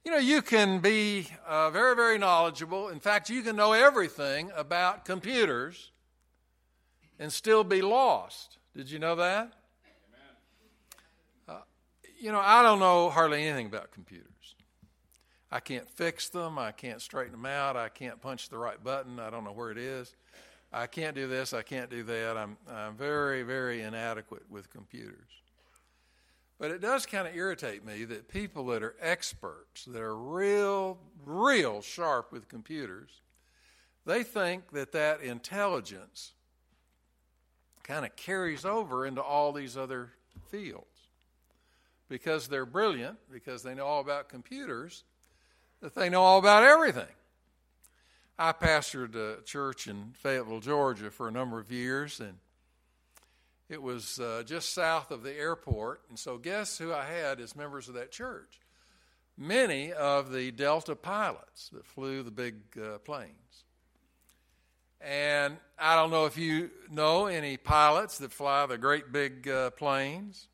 You 0.06 0.14
know, 0.14 0.20
you 0.20 0.42
can 0.42 0.80
be 0.80 1.28
uh, 1.46 1.70
very, 1.70 1.98
very 1.98 2.18
knowledgeable. 2.18 2.88
In 2.88 3.02
fact, 3.02 3.30
you 3.30 3.42
can 3.42 3.58
know 3.58 3.74
everything 3.74 4.52
about 4.56 5.04
computers 5.04 5.92
and 7.20 7.30
still 7.30 7.66
be 7.66 7.82
lost. 7.82 8.58
Did 8.74 8.90
you 8.90 9.00
know 9.00 9.18
that? 9.18 9.52
Uh, 11.46 11.58
you 12.18 12.32
know, 12.32 12.40
I 12.40 12.64
don't 12.64 12.80
know 12.80 13.10
hardly 13.10 13.44
anything 13.46 13.66
about 13.66 13.92
computers. 13.92 14.33
I 15.54 15.60
can't 15.60 15.88
fix 15.88 16.30
them. 16.30 16.58
I 16.58 16.72
can't 16.72 17.00
straighten 17.00 17.34
them 17.34 17.46
out. 17.46 17.78
I 17.78 17.88
can't 17.88 18.20
punch 18.20 18.50
the 18.50 18.58
right 18.58 18.84
button. 18.84 19.20
I 19.20 19.30
don't 19.30 19.44
know 19.44 19.52
where 19.52 19.70
it 19.70 19.78
is. 19.78 20.16
I 20.74 20.88
can't 20.88 21.16
do 21.16 21.28
this. 21.28 21.54
I 21.54 21.62
can't 21.62 21.92
do 21.92 22.02
that. 22.02 22.36
I'm, 22.36 22.58
I'm 22.68 22.96
very, 22.96 23.44
very 23.44 23.84
inadequate 23.84 24.50
with 24.50 24.72
computers. 24.72 25.30
But 26.58 26.72
it 26.72 26.82
does 26.82 27.06
kind 27.06 27.28
of 27.28 27.36
irritate 27.36 27.86
me 27.86 28.04
that 28.06 28.30
people 28.30 28.66
that 28.68 28.82
are 28.82 28.96
experts, 29.00 29.86
that 29.86 30.02
are 30.02 30.18
real, 30.18 30.98
real 31.24 31.84
sharp 31.84 32.32
with 32.32 32.50
computers, 32.50 33.22
they 34.08 34.24
think 34.24 34.72
that 34.72 34.92
that 34.94 35.22
intelligence 35.22 36.32
kind 37.84 38.06
of 38.06 38.16
carries 38.16 38.66
over 38.66 39.06
into 39.06 39.22
all 39.22 39.52
these 39.52 39.78
other 39.78 40.14
fields. 40.50 40.88
Because 42.10 42.48
they're 42.48 42.66
brilliant, 42.66 43.20
because 43.32 43.62
they 43.62 43.76
know 43.76 43.86
all 43.86 44.02
about 44.02 44.30
computers, 44.30 45.04
that 45.84 45.96
they 45.96 46.10
know 46.10 46.24
all 46.24 46.40
about 46.40 46.64
everything. 46.64 47.14
I 48.40 48.54
pastored 48.54 49.16
a 49.16 49.44
church 49.44 49.86
in 49.86 50.14
Fayetteville, 50.14 50.62
Georgia 50.62 51.12
for 51.12 51.28
a 51.28 51.32
number 51.32 51.60
of 51.60 51.74
years, 51.74 52.22
and 52.22 52.38
it 53.68 53.82
was 53.82 54.18
uh, 54.18 54.44
just 54.46 54.74
south 54.74 55.12
of 55.12 55.24
the 55.24 55.38
airport. 55.38 56.02
And 56.08 56.18
so, 56.18 56.38
guess 56.38 56.78
who 56.78 56.94
I 56.94 57.04
had 57.04 57.42
as 57.42 57.54
members 57.54 57.90
of 57.90 57.96
that 57.96 58.14
church? 58.14 58.62
Many 59.38 59.92
of 59.92 60.32
the 60.32 60.52
Delta 60.52 60.96
pilots 60.96 61.68
that 61.74 61.86
flew 61.86 62.24
the 62.24 62.32
big 62.32 62.56
uh, 62.82 63.00
planes. 63.00 63.66
And 65.02 65.58
I 65.78 65.98
don't 65.98 66.12
know 66.12 66.28
if 66.28 66.38
you 66.38 66.72
know 66.90 67.26
any 67.26 67.58
pilots 67.58 68.20
that 68.20 68.32
fly 68.32 68.66
the 68.68 68.78
great 68.78 69.12
big 69.12 69.50
uh, 69.50 69.72
planes, 69.72 70.48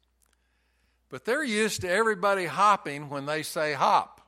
but 1.09 1.23
they're 1.23 1.43
used 1.43 1.81
to 1.81 1.89
everybody 1.89 2.47
hopping 2.47 3.09
when 3.09 3.27
they 3.27 3.43
say 3.43 3.73
hop. 3.73 4.18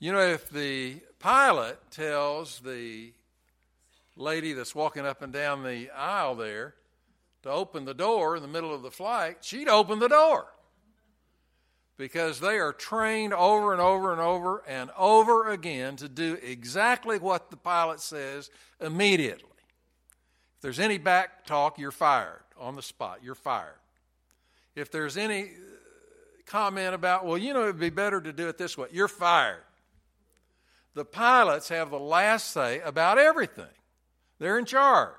You 0.00 0.12
know, 0.12 0.20
if 0.20 0.48
the 0.48 1.00
pilot 1.18 1.78
tells 1.90 2.60
the 2.60 3.12
lady 4.16 4.54
that's 4.54 4.74
walking 4.74 5.04
up 5.04 5.20
and 5.20 5.30
down 5.30 5.62
the 5.62 5.90
aisle 5.90 6.34
there, 6.34 6.74
to 7.42 7.50
open 7.50 7.84
the 7.84 7.94
door 7.94 8.36
in 8.36 8.42
the 8.42 8.48
middle 8.48 8.74
of 8.74 8.82
the 8.82 8.90
flight, 8.90 9.38
she'd 9.42 9.68
open 9.68 9.98
the 9.98 10.08
door. 10.08 10.46
Because 11.98 12.40
they 12.40 12.58
are 12.58 12.72
trained 12.72 13.34
over 13.34 13.72
and 13.72 13.80
over 13.80 14.12
and 14.12 14.20
over 14.20 14.62
and 14.66 14.90
over 14.96 15.50
again 15.50 15.96
to 15.96 16.08
do 16.08 16.38
exactly 16.42 17.18
what 17.18 17.50
the 17.50 17.58
pilot 17.58 18.00
says 18.00 18.50
immediately. 18.80 19.44
If 20.56 20.62
there's 20.62 20.80
any 20.80 20.96
back 20.96 21.44
talk, 21.44 21.78
you're 21.78 21.90
fired 21.90 22.40
on 22.58 22.74
the 22.74 22.82
spot. 22.82 23.20
You're 23.22 23.34
fired. 23.34 23.78
If 24.74 24.90
there's 24.90 25.18
any 25.18 25.50
comment 26.46 26.94
about, 26.94 27.26
well, 27.26 27.36
you 27.36 27.52
know, 27.52 27.64
it'd 27.64 27.78
be 27.78 27.90
better 27.90 28.20
to 28.20 28.32
do 28.32 28.48
it 28.48 28.56
this 28.56 28.78
way, 28.78 28.88
you're 28.92 29.08
fired. 29.08 29.62
The 30.94 31.04
pilots 31.04 31.68
have 31.68 31.90
the 31.90 31.98
last 31.98 32.50
say 32.50 32.80
about 32.80 33.18
everything, 33.18 33.64
they're 34.38 34.58
in 34.58 34.64
charge. 34.64 35.14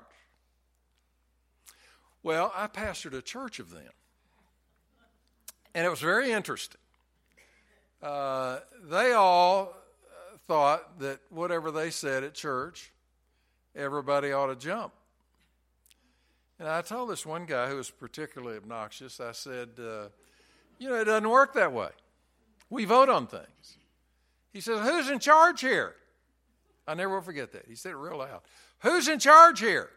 Well, 2.22 2.52
I 2.54 2.68
pastored 2.68 3.14
a 3.14 3.22
church 3.22 3.58
of 3.58 3.70
them. 3.70 3.90
And 5.74 5.84
it 5.84 5.88
was 5.88 6.00
very 6.00 6.30
interesting. 6.30 6.80
Uh, 8.00 8.60
they 8.84 9.12
all 9.12 9.74
thought 10.46 11.00
that 11.00 11.20
whatever 11.30 11.70
they 11.70 11.90
said 11.90 12.22
at 12.22 12.34
church, 12.34 12.92
everybody 13.74 14.32
ought 14.32 14.48
to 14.48 14.56
jump. 14.56 14.92
And 16.58 16.68
I 16.68 16.82
told 16.82 17.10
this 17.10 17.26
one 17.26 17.46
guy 17.46 17.68
who 17.68 17.76
was 17.76 17.90
particularly 17.90 18.56
obnoxious, 18.56 19.18
I 19.18 19.32
said, 19.32 19.70
uh, 19.78 20.08
You 20.78 20.90
know, 20.90 20.94
it 20.96 21.04
doesn't 21.04 21.28
work 21.28 21.54
that 21.54 21.72
way. 21.72 21.88
We 22.70 22.84
vote 22.84 23.08
on 23.08 23.26
things. 23.26 23.78
He 24.52 24.60
says, 24.60 24.80
Who's 24.80 25.08
in 25.08 25.18
charge 25.18 25.60
here? 25.60 25.94
I 26.86 26.94
never 26.94 27.14
will 27.14 27.22
forget 27.22 27.52
that. 27.52 27.64
He 27.66 27.74
said 27.74 27.92
it 27.92 27.96
real 27.96 28.18
loud. 28.18 28.40
Who's 28.80 29.08
in 29.08 29.18
charge 29.18 29.60
here? 29.60 29.90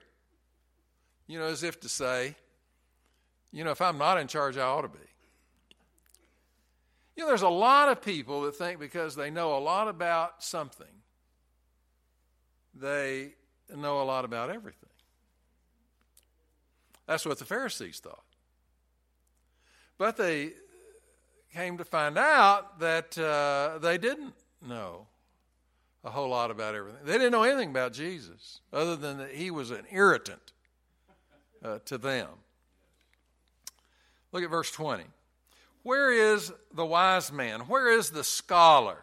You 1.28 1.40
know, 1.40 1.46
as 1.46 1.64
if 1.64 1.80
to 1.82 1.90
say, 1.90 2.36
you 3.52 3.64
know, 3.64 3.72
if 3.72 3.82
I'm 3.82 3.98
not 3.98 4.20
in 4.20 4.28
charge, 4.28 4.58
I 4.58 4.62
ought 4.62 4.82
to 4.82 4.88
be. 4.88 5.00
You 7.16 7.24
know, 7.24 7.30
there's 7.30 7.42
a 7.42 7.50
lot 7.50 7.90
of 7.90 8.02
people 8.02 8.42
that 8.44 8.56
think 8.56 8.80
because 8.80 9.16
they 9.16 9.32
know 9.32 9.58
a 9.58 9.60
lot 9.60 9.88
about 9.88 10.44
something, 10.44 10.88
they 12.74 13.34
know 13.74 14.02
a 14.02 14.04
lot 14.04 14.26
about 14.26 14.50
everything. 14.50 14.90
That's 17.08 17.26
what 17.26 17.40
the 17.40 17.46
Pharisees 17.46 18.00
thought. 18.00 18.24
But 19.98 20.18
they 20.18 20.52
came 21.54 21.78
to 21.78 21.86
find 21.86 22.18
out 22.18 22.80
that 22.80 23.18
uh, 23.18 23.78
they 23.80 23.98
didn't 23.98 24.34
know 24.68 25.08
a 26.04 26.10
whole 26.10 26.30
lot 26.30 26.52
about 26.52 26.76
everything. 26.76 27.02
They 27.04 27.14
didn't 27.14 27.32
know 27.32 27.44
anything 27.44 27.70
about 27.70 27.94
Jesus 27.94 28.62
other 28.72 28.96
than 28.96 29.18
that 29.18 29.32
he 29.32 29.50
was 29.50 29.72
an 29.72 29.86
irritant 29.92 30.54
uh, 31.64 31.80
to 31.86 31.98
them. 31.98 32.28
Look 34.32 34.44
at 34.44 34.50
verse 34.50 34.72
20. 34.72 35.04
Where 35.84 36.12
is 36.12 36.52
the 36.74 36.86
wise 36.86 37.32
man? 37.32 37.62
Where 37.62 37.92
is 37.92 38.10
the 38.10 38.24
scholar? 38.24 38.98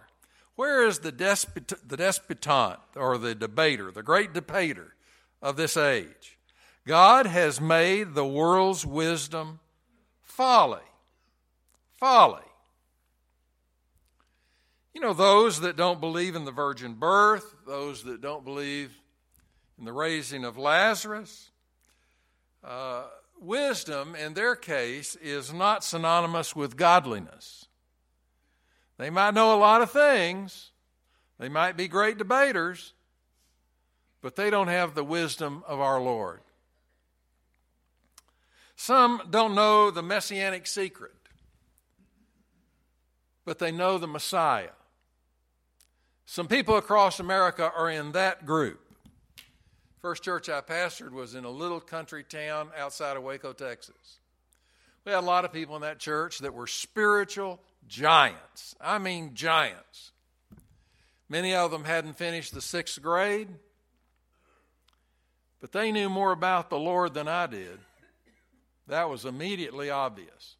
Where 0.54 0.86
is 0.86 0.98
the, 0.98 1.12
despot, 1.12 1.72
the 1.86 1.96
despotant 1.96 2.80
or 2.94 3.18
the 3.18 3.34
debater, 3.34 3.90
the 3.90 4.02
great 4.02 4.32
debater 4.32 4.94
of 5.40 5.56
this 5.56 5.76
age? 5.76 6.38
God 6.86 7.26
has 7.26 7.60
made 7.60 8.14
the 8.14 8.26
world's 8.26 8.84
wisdom 8.84 9.60
folly. 10.20 10.82
Folly. 11.96 12.42
You 14.94 15.00
know, 15.00 15.14
those 15.14 15.60
that 15.60 15.76
don't 15.76 16.00
believe 16.00 16.36
in 16.36 16.44
the 16.44 16.52
virgin 16.52 16.94
birth, 16.94 17.54
those 17.66 18.04
that 18.04 18.20
don't 18.20 18.44
believe 18.44 18.92
in 19.78 19.84
the 19.84 19.92
raising 19.92 20.44
of 20.44 20.58
Lazarus, 20.58 21.50
uh, 22.62 23.04
wisdom 23.40 24.14
in 24.14 24.34
their 24.34 24.54
case 24.54 25.16
is 25.16 25.52
not 25.52 25.82
synonymous 25.82 26.54
with 26.54 26.76
godliness. 26.76 27.66
They 28.98 29.10
might 29.10 29.34
know 29.34 29.56
a 29.56 29.58
lot 29.58 29.82
of 29.82 29.90
things, 29.90 30.70
they 31.38 31.48
might 31.48 31.76
be 31.76 31.88
great 31.88 32.18
debaters, 32.18 32.92
but 34.20 34.36
they 34.36 34.50
don't 34.50 34.68
have 34.68 34.94
the 34.94 35.02
wisdom 35.02 35.64
of 35.66 35.80
our 35.80 36.00
Lord. 36.00 36.40
Some 38.76 39.22
don't 39.30 39.54
know 39.54 39.90
the 39.90 40.02
messianic 40.02 40.66
secret, 40.66 41.14
but 43.44 43.58
they 43.58 43.72
know 43.72 43.98
the 43.98 44.06
Messiah. 44.06 44.70
Some 46.32 46.48
people 46.48 46.78
across 46.78 47.20
America 47.20 47.70
are 47.76 47.90
in 47.90 48.12
that 48.12 48.46
group. 48.46 48.80
First 50.00 50.22
church 50.22 50.48
I 50.48 50.62
pastored 50.62 51.10
was 51.10 51.34
in 51.34 51.44
a 51.44 51.50
little 51.50 51.78
country 51.78 52.24
town 52.24 52.70
outside 52.74 53.18
of 53.18 53.22
Waco, 53.22 53.52
Texas. 53.52 54.18
We 55.04 55.12
had 55.12 55.18
a 55.18 55.26
lot 55.26 55.44
of 55.44 55.52
people 55.52 55.76
in 55.76 55.82
that 55.82 55.98
church 55.98 56.38
that 56.38 56.54
were 56.54 56.66
spiritual 56.66 57.60
giants. 57.86 58.74
I 58.80 58.96
mean, 58.96 59.34
giants. 59.34 60.12
Many 61.28 61.54
of 61.54 61.70
them 61.70 61.84
hadn't 61.84 62.16
finished 62.16 62.54
the 62.54 62.62
sixth 62.62 63.02
grade, 63.02 63.48
but 65.60 65.72
they 65.72 65.92
knew 65.92 66.08
more 66.08 66.32
about 66.32 66.70
the 66.70 66.78
Lord 66.78 67.12
than 67.12 67.28
I 67.28 67.46
did. 67.46 67.78
That 68.86 69.10
was 69.10 69.26
immediately 69.26 69.90
obvious. 69.90 70.56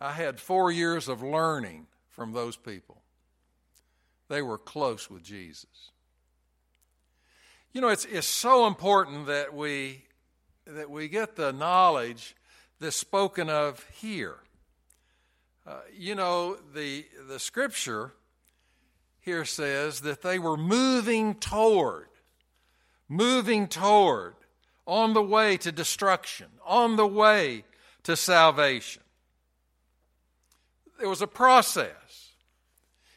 I 0.00 0.12
had 0.12 0.40
four 0.40 0.72
years 0.72 1.06
of 1.06 1.22
learning 1.22 1.86
from 2.08 2.32
those 2.32 2.56
people. 2.56 3.01
They 4.32 4.40
were 4.40 4.56
close 4.56 5.10
with 5.10 5.22
Jesus. 5.22 5.90
You 7.74 7.82
know, 7.82 7.88
it's, 7.88 8.06
it's 8.06 8.26
so 8.26 8.66
important 8.66 9.26
that 9.26 9.52
we, 9.52 10.06
that 10.66 10.88
we 10.88 11.08
get 11.08 11.36
the 11.36 11.52
knowledge 11.52 12.34
that's 12.80 12.96
spoken 12.96 13.50
of 13.50 13.86
here. 13.92 14.36
Uh, 15.66 15.80
you 15.94 16.14
know, 16.14 16.56
the, 16.74 17.04
the 17.28 17.38
scripture 17.38 18.14
here 19.20 19.44
says 19.44 20.00
that 20.00 20.22
they 20.22 20.38
were 20.38 20.56
moving 20.56 21.34
toward, 21.34 22.08
moving 23.10 23.68
toward, 23.68 24.34
on 24.86 25.12
the 25.12 25.22
way 25.22 25.58
to 25.58 25.70
destruction, 25.70 26.46
on 26.64 26.96
the 26.96 27.06
way 27.06 27.64
to 28.04 28.16
salvation. 28.16 29.02
It 31.02 31.06
was 31.06 31.20
a 31.20 31.26
process. 31.26 31.92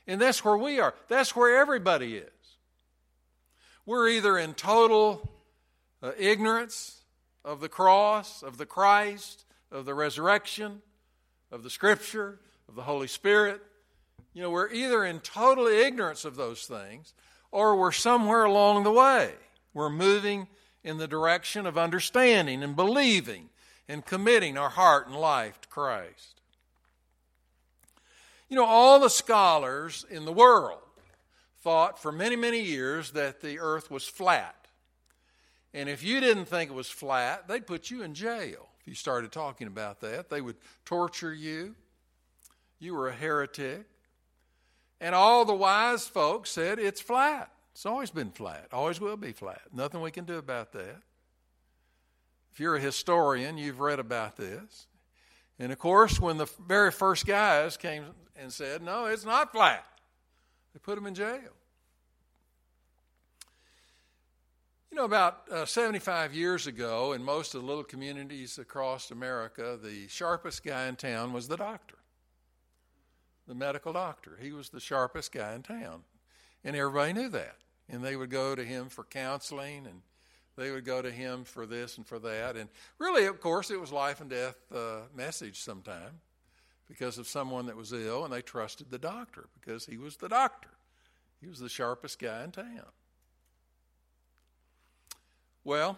And 0.07 0.21
that's 0.21 0.45
where 0.45 0.57
we 0.57 0.79
are. 0.79 0.93
That's 1.07 1.35
where 1.35 1.59
everybody 1.59 2.17
is. 2.17 2.29
We're 3.85 4.09
either 4.09 4.37
in 4.37 4.53
total 4.53 5.29
uh, 6.01 6.11
ignorance 6.17 7.01
of 7.43 7.59
the 7.59 7.69
cross, 7.69 8.41
of 8.41 8.57
the 8.57 8.65
Christ, 8.65 9.45
of 9.71 9.85
the 9.85 9.93
resurrection, 9.93 10.81
of 11.51 11.63
the 11.63 11.69
Scripture, 11.69 12.39
of 12.67 12.75
the 12.75 12.83
Holy 12.83 13.07
Spirit. 13.07 13.61
You 14.33 14.41
know, 14.41 14.49
we're 14.49 14.71
either 14.71 15.05
in 15.05 15.19
total 15.19 15.67
ignorance 15.67 16.25
of 16.25 16.35
those 16.35 16.65
things 16.65 17.13
or 17.51 17.75
we're 17.75 17.91
somewhere 17.91 18.43
along 18.43 18.83
the 18.83 18.91
way. 18.91 19.33
We're 19.73 19.89
moving 19.89 20.47
in 20.83 20.97
the 20.97 21.07
direction 21.07 21.65
of 21.65 21.77
understanding 21.77 22.63
and 22.63 22.75
believing 22.75 23.49
and 23.87 24.05
committing 24.05 24.57
our 24.57 24.69
heart 24.69 25.07
and 25.07 25.15
life 25.15 25.61
to 25.61 25.67
Christ. 25.67 26.34
You 28.49 28.55
know, 28.55 28.65
all 28.65 28.99
the 28.99 29.09
scholars 29.09 30.05
in 30.09 30.25
the 30.25 30.33
world 30.33 30.79
thought 31.61 31.99
for 31.99 32.11
many, 32.11 32.35
many 32.35 32.61
years 32.61 33.11
that 33.11 33.41
the 33.41 33.59
earth 33.59 33.89
was 33.89 34.07
flat. 34.07 34.67
And 35.73 35.89
if 35.89 36.03
you 36.03 36.19
didn't 36.19 36.45
think 36.45 36.71
it 36.71 36.75
was 36.75 36.89
flat, 36.89 37.47
they'd 37.47 37.65
put 37.65 37.89
you 37.89 38.03
in 38.03 38.13
jail 38.13 38.69
if 38.79 38.87
you 38.87 38.93
started 38.93 39.31
talking 39.31 39.67
about 39.67 39.99
that. 40.01 40.29
They 40.29 40.41
would 40.41 40.57
torture 40.85 41.33
you. 41.33 41.75
You 42.79 42.93
were 42.93 43.09
a 43.09 43.13
heretic. 43.13 43.85
And 45.01 45.15
all 45.15 45.43
the 45.43 45.55
wise 45.55 46.07
folks 46.07 46.51
said 46.51 46.79
it's 46.79 47.01
flat. 47.01 47.51
It's 47.73 47.85
always 47.85 48.09
been 48.09 48.31
flat, 48.31 48.67
always 48.71 49.01
will 49.01 49.17
be 49.17 49.33
flat. 49.33 49.61
Nothing 49.73 49.99
we 49.99 50.11
can 50.11 50.23
do 50.23 50.37
about 50.37 50.71
that. 50.71 51.01
If 52.53 52.59
you're 52.61 52.77
a 52.77 52.79
historian, 52.79 53.57
you've 53.57 53.81
read 53.81 53.99
about 53.99 54.37
this. 54.37 54.87
And 55.59 55.71
of 55.71 55.79
course, 55.79 56.19
when 56.19 56.37
the 56.37 56.47
very 56.67 56.91
first 56.91 57.25
guys 57.25 57.77
came 57.77 58.05
and 58.35 58.51
said, 58.51 58.81
no, 58.81 59.05
it's 59.05 59.25
not 59.25 59.51
flat, 59.51 59.85
they 60.73 60.79
put 60.79 60.97
him 60.97 61.05
in 61.05 61.15
jail. 61.15 61.53
You 64.91 65.01
know, 65.01 65.05
about 65.05 65.41
uh, 65.51 65.65
75 65.65 66.33
years 66.33 66.67
ago, 66.67 67.11
in 67.13 67.21
most 67.21 67.53
of 67.53 67.61
the 67.61 67.67
little 67.67 67.83
communities 67.83 68.57
across 68.57 69.11
America, 69.11 69.77
the 69.81 70.07
sharpest 70.07 70.63
guy 70.63 70.87
in 70.87 70.95
town 70.95 71.33
was 71.33 71.49
the 71.49 71.57
doctor, 71.57 71.97
the 73.45 73.55
medical 73.55 73.91
doctor. 73.91 74.37
He 74.41 74.53
was 74.53 74.69
the 74.69 74.79
sharpest 74.79 75.33
guy 75.33 75.53
in 75.53 75.63
town. 75.63 76.03
And 76.63 76.77
everybody 76.77 77.11
knew 77.11 77.27
that. 77.29 77.57
And 77.89 78.03
they 78.03 78.15
would 78.15 78.29
go 78.29 78.55
to 78.55 78.63
him 78.63 78.87
for 78.87 79.03
counseling 79.03 79.85
and 79.85 80.01
they 80.55 80.71
would 80.71 80.85
go 80.85 81.01
to 81.01 81.11
him 81.11 81.43
for 81.43 81.65
this 81.65 81.97
and 81.97 82.05
for 82.05 82.19
that. 82.19 82.55
And 82.55 82.69
really, 82.97 83.25
of 83.25 83.39
course, 83.41 83.71
it 83.71 83.79
was 83.79 83.91
life 83.91 84.21
and 84.21 84.29
death 84.29 84.57
uh, 84.73 85.01
message 85.15 85.61
sometime 85.61 86.21
because 86.87 87.17
of 87.17 87.27
someone 87.27 87.65
that 87.65 87.75
was 87.75 87.91
ill, 87.91 88.23
and 88.23 88.33
they 88.33 88.41
trusted 88.41 88.89
the 88.89 88.99
doctor 88.99 89.47
because 89.59 89.85
he 89.85 89.97
was 89.97 90.17
the 90.17 90.29
doctor. 90.29 90.69
He 91.41 91.47
was 91.47 91.59
the 91.59 91.69
sharpest 91.69 92.19
guy 92.19 92.43
in 92.43 92.51
town. 92.51 92.85
Well, 95.63 95.97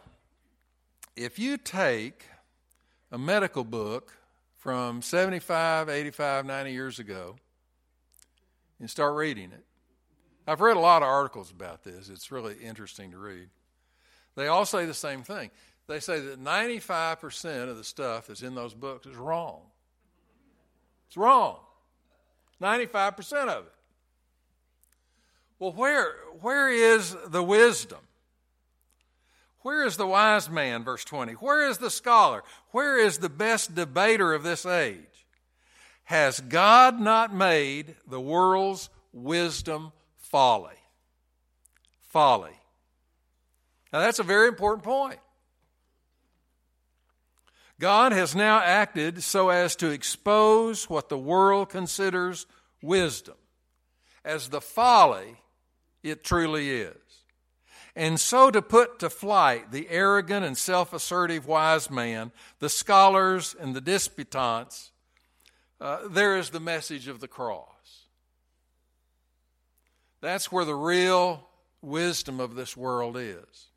if 1.15 1.37
you 1.37 1.57
take 1.57 2.23
a 3.11 3.17
medical 3.17 3.63
book 3.63 4.13
from 4.55 5.01
75, 5.01 5.89
85, 5.89 6.45
90 6.45 6.71
years 6.71 6.99
ago 6.99 7.35
and 8.79 8.89
start 8.89 9.13
reading 9.15 9.51
it, 9.51 9.65
I've 10.47 10.61
read 10.61 10.77
a 10.77 10.79
lot 10.79 11.01
of 11.01 11.09
articles 11.09 11.51
about 11.51 11.83
this. 11.83 12.07
It's 12.07 12.31
really 12.31 12.55
interesting 12.63 13.11
to 13.11 13.17
read. 13.17 13.49
They 14.37 14.47
all 14.47 14.65
say 14.65 14.85
the 14.85 14.93
same 14.93 15.23
thing. 15.23 15.49
They 15.87 15.99
say 15.99 16.19
that 16.19 16.41
95% 16.41 17.69
of 17.69 17.75
the 17.75 17.83
stuff 17.83 18.27
that's 18.27 18.43
in 18.43 18.53
those 18.53 18.75
books 18.75 19.07
is 19.07 19.15
wrong. 19.15 19.61
It's 21.07 21.17
wrong. 21.17 21.57
95% 22.61 23.47
of 23.47 23.65
it. 23.65 23.73
Well, 25.57 25.73
where, 25.73 26.13
where 26.39 26.69
is 26.69 27.15
the 27.27 27.41
wisdom? 27.41 27.97
Where 29.61 29.83
is 29.85 29.97
the 29.97 30.05
wise 30.05 30.51
man, 30.51 30.83
verse 30.83 31.03
20? 31.03 31.33
Where 31.33 31.67
is 31.67 31.79
the 31.79 31.89
scholar? 31.89 32.43
Where 32.69 32.99
is 32.99 33.17
the 33.17 33.29
best 33.29 33.73
debater 33.73 34.35
of 34.35 34.43
this 34.43 34.67
age? 34.67 34.99
Has 36.03 36.39
God 36.41 36.99
not 36.99 37.33
made 37.33 37.95
the 38.07 38.21
world's 38.21 38.91
wisdom 39.11 39.93
folly? 40.15 40.77
Folly. 42.09 42.53
Now, 43.91 43.99
that's 43.99 44.19
a 44.19 44.23
very 44.23 44.47
important 44.47 44.83
point. 44.83 45.19
God 47.79 48.11
has 48.11 48.35
now 48.35 48.59
acted 48.59 49.23
so 49.23 49.49
as 49.49 49.75
to 49.77 49.89
expose 49.91 50.89
what 50.89 51.09
the 51.09 51.17
world 51.17 51.69
considers 51.69 52.47
wisdom 52.81 53.35
as 54.25 54.49
the 54.49 54.61
folly 54.61 55.37
it 56.03 56.23
truly 56.23 56.71
is. 56.71 56.95
And 57.95 58.19
so 58.19 58.51
to 58.51 58.61
put 58.61 58.99
to 58.99 59.09
flight 59.09 59.71
the 59.71 59.87
arrogant 59.89 60.45
and 60.45 60.57
self 60.57 60.93
assertive 60.93 61.47
wise 61.47 61.89
man, 61.89 62.31
the 62.59 62.69
scholars 62.69 63.55
and 63.59 63.75
the 63.75 63.81
disputants, 63.81 64.91
uh, 65.79 66.07
there 66.07 66.37
is 66.37 66.49
the 66.51 66.59
message 66.59 67.07
of 67.07 67.19
the 67.19 67.27
cross. 67.27 68.07
That's 70.21 70.51
where 70.51 70.65
the 70.65 70.75
real 70.75 71.47
wisdom 71.81 72.39
of 72.39 72.55
this 72.55 72.75
world 72.75 73.17
is. 73.17 73.67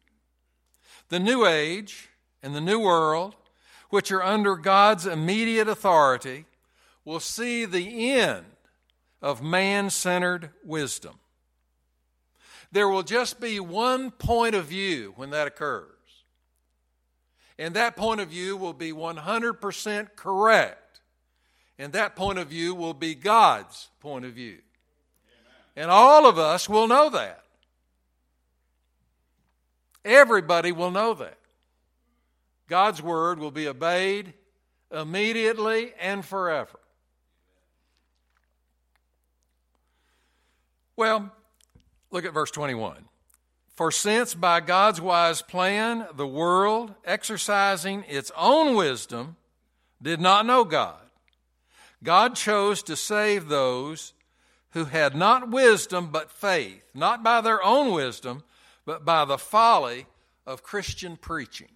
The 1.11 1.21
New 1.21 1.45
Age 1.45 2.09
and 2.43 2.55
the 2.55 2.61
New 2.61 2.79
World, 2.79 3.35
which 3.91 4.11
are 4.13 4.23
under 4.23 4.57
God's 4.57 5.07
immediate 5.07 5.69
authority, 5.69 6.45
will 7.05 7.21
see 7.21 7.65
the 7.65 8.13
end 8.13 8.47
of 9.21 9.43
man 9.43 9.91
centered 9.91 10.51
wisdom. 10.65 11.19
There 12.73 12.89
will 12.89 13.03
just 13.03 13.41
be 13.41 13.59
one 13.59 14.13
point 14.13 14.55
of 14.55 14.67
view 14.67 15.13
when 15.17 15.31
that 15.31 15.49
occurs. 15.49 15.89
And 17.59 17.75
that 17.75 17.97
point 17.97 18.21
of 18.21 18.29
view 18.29 18.57
will 18.57 18.73
be 18.73 18.93
100% 18.93 20.09
correct. 20.15 21.01
And 21.77 21.93
that 21.93 22.15
point 22.15 22.39
of 22.39 22.49
view 22.49 22.75
will 22.75 22.95
be 22.95 23.17
God's 23.17 23.89
point 23.99 24.25
of 24.25 24.33
view. 24.33 24.59
And 25.75 25.91
all 25.91 26.27
of 26.27 26.39
us 26.39 26.69
will 26.69 26.87
know 26.87 27.11
that. 27.11 27.43
Everybody 30.05 30.73
will 30.73 30.91
know 30.91 31.15
that. 31.15 31.39
God's 32.69 33.03
word 33.03 33.39
will 33.39 33.51
be 33.51 33.69
obeyed 33.69 34.33
immediately 34.93 35.93
and 36.01 36.25
forever. 36.25 36.79
Well, 40.97 41.33
look 42.11 42.25
at 42.25 42.35
verse 42.35 42.51
21. 42.51 43.05
For 43.75 43.91
since 43.91 44.35
by 44.35 44.61
God's 44.61 45.01
wise 45.01 45.41
plan 45.41 46.07
the 46.15 46.27
world, 46.27 46.95
exercising 47.05 48.05
its 48.09 48.31
own 48.37 48.77
wisdom, 48.77 49.37
did 50.03 50.21
not 50.21 50.45
know 50.45 50.65
God, 50.65 51.01
God 52.03 52.35
chose 52.35 52.83
to 52.83 52.97
save 52.97 53.49
those 53.49 54.13
who 54.73 54.85
had 54.85 55.15
not 55.15 55.51
wisdom 55.51 56.11
but 56.13 56.31
faith, 56.31 56.85
not 56.95 57.23
by 57.23 57.41
their 57.41 57.63
own 57.63 57.93
wisdom, 57.93 58.43
but 58.85 59.05
by 59.05 59.25
the 59.25 59.39
folly 59.39 60.07
of 60.47 60.63
Christian 60.63 61.17
preaching. 61.17 61.69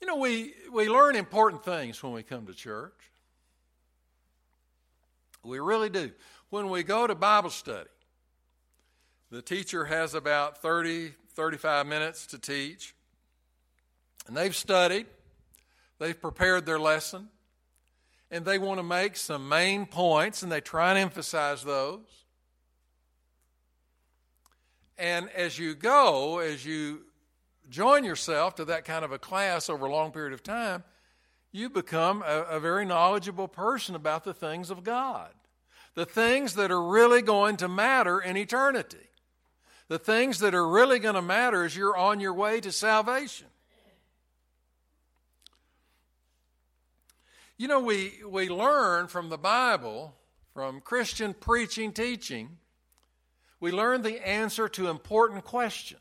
You 0.00 0.06
know, 0.06 0.16
we, 0.16 0.54
we 0.72 0.88
learn 0.88 1.14
important 1.14 1.64
things 1.64 2.02
when 2.02 2.12
we 2.12 2.22
come 2.22 2.46
to 2.46 2.54
church. 2.54 2.94
We 5.44 5.58
really 5.58 5.90
do. 5.90 6.10
When 6.48 6.70
we 6.70 6.82
go 6.82 7.06
to 7.06 7.14
Bible 7.14 7.50
study, 7.50 7.88
the 9.30 9.42
teacher 9.42 9.84
has 9.84 10.14
about 10.14 10.60
30, 10.60 11.12
35 11.34 11.86
minutes 11.86 12.26
to 12.28 12.38
teach, 12.38 12.94
and 14.26 14.36
they've 14.36 14.56
studied, 14.56 15.06
they've 15.98 16.20
prepared 16.20 16.66
their 16.66 16.78
lesson, 16.78 17.28
and 18.30 18.44
they 18.44 18.58
want 18.58 18.78
to 18.78 18.82
make 18.82 19.16
some 19.16 19.48
main 19.48 19.86
points, 19.86 20.42
and 20.42 20.50
they 20.50 20.60
try 20.60 20.90
and 20.90 20.98
emphasize 20.98 21.62
those. 21.62 22.24
And 25.00 25.30
as 25.30 25.58
you 25.58 25.74
go, 25.74 26.40
as 26.40 26.66
you 26.66 27.00
join 27.70 28.04
yourself 28.04 28.56
to 28.56 28.66
that 28.66 28.84
kind 28.84 29.02
of 29.02 29.12
a 29.12 29.18
class 29.18 29.70
over 29.70 29.86
a 29.86 29.90
long 29.90 30.12
period 30.12 30.34
of 30.34 30.42
time, 30.42 30.84
you 31.52 31.70
become 31.70 32.22
a, 32.22 32.42
a, 32.42 32.60
very 32.60 32.84
knowledgeable 32.84 33.48
person 33.48 33.94
about 33.94 34.24
the 34.24 34.34
things 34.34 34.70
of 34.70 34.84
God, 34.84 35.30
the 35.94 36.04
things 36.04 36.54
that 36.54 36.70
are 36.70 36.82
really 36.82 37.22
going 37.22 37.56
to 37.56 37.66
matter 37.66 38.20
in 38.20 38.36
eternity, 38.36 39.08
the 39.88 39.98
things 39.98 40.38
that 40.40 40.54
are 40.54 40.68
really 40.68 40.98
going 40.98 41.14
to 41.14 41.22
matter 41.22 41.64
as 41.64 41.74
you're 41.74 41.96
on 41.96 42.20
your 42.20 42.34
way 42.34 42.60
to 42.60 42.70
salvation. 42.70 43.46
You 47.56 47.68
know, 47.68 47.80
we, 47.80 48.12
we 48.28 48.50
learn 48.50 49.08
from 49.08 49.30
the 49.30 49.38
Bible, 49.38 50.14
from 50.52 50.80
Christian 50.82 51.32
preaching, 51.32 51.92
teaching, 51.92 52.58
we 53.60 53.70
learn 53.70 54.02
the 54.02 54.26
answer 54.26 54.68
to 54.70 54.88
important 54.88 55.44
questions. 55.44 56.00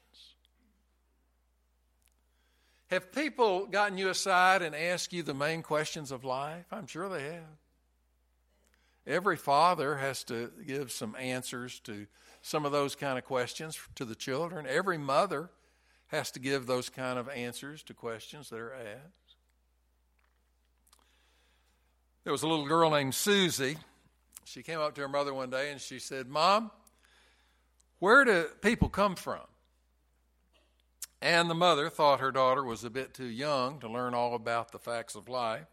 Have 2.88 3.12
people 3.12 3.68
gotten 3.68 3.98
you 3.98 4.10
aside 4.10 4.64
and 4.64 4.74
asked 4.74 5.14
you 5.14 5.22
the 5.22 5.34
main 5.34 5.62
questions 5.62 6.12
of 6.12 6.24
life? 6.24 6.66
I'm 6.72 6.88
sure 6.88 7.08
they 7.08 7.24
have. 7.24 7.58
Every 9.06 9.38
father 9.38 9.98
has 9.98 10.24
to 10.26 10.52
give 10.66 10.92
some 10.92 11.16
answers 11.20 11.80
to 11.82 12.08
some 12.42 12.66
of 12.66 12.72
those 12.72 12.96
kind 12.96 13.18
of 13.18 13.26
questions 13.26 13.78
to 13.96 14.06
the 14.06 14.16
children. 14.16 14.66
Every 14.68 14.98
mother 14.98 15.50
has 16.08 16.32
to 16.32 16.40
give 16.40 16.66
those 16.66 16.90
kind 16.90 17.20
of 17.20 17.30
answers 17.30 17.84
to 17.84 17.94
questions 17.94 18.50
that 18.50 18.60
are 18.60 18.74
asked. 18.74 19.36
There 22.24 22.34
was 22.34 22.44
a 22.44 22.48
little 22.48 22.68
girl 22.68 22.90
named 22.90 23.14
Susie. 23.16 23.78
She 24.46 24.64
came 24.64 24.80
up 24.80 24.96
to 24.96 25.02
her 25.02 25.08
mother 25.08 25.34
one 25.34 25.50
day 25.50 25.72
and 25.72 25.80
she 25.80 26.00
said, 26.00 26.28
Mom, 26.28 26.72
where 28.00 28.26
do 28.26 28.46
people 28.62 28.90
come 28.90 29.16
from? 29.16 29.42
And 31.22 31.50
the 31.50 31.56
mother 31.56 31.90
thought 31.90 32.22
her 32.22 32.32
daughter 32.32 32.64
was 32.64 32.84
a 32.84 32.90
bit 32.90 33.14
too 33.14 33.26
young 33.26 33.80
to 33.80 33.90
learn 33.90 34.14
all 34.14 34.36
about 34.36 34.72
the 34.72 34.80
facts 34.80 35.16
of 35.16 35.28
life. 35.28 35.68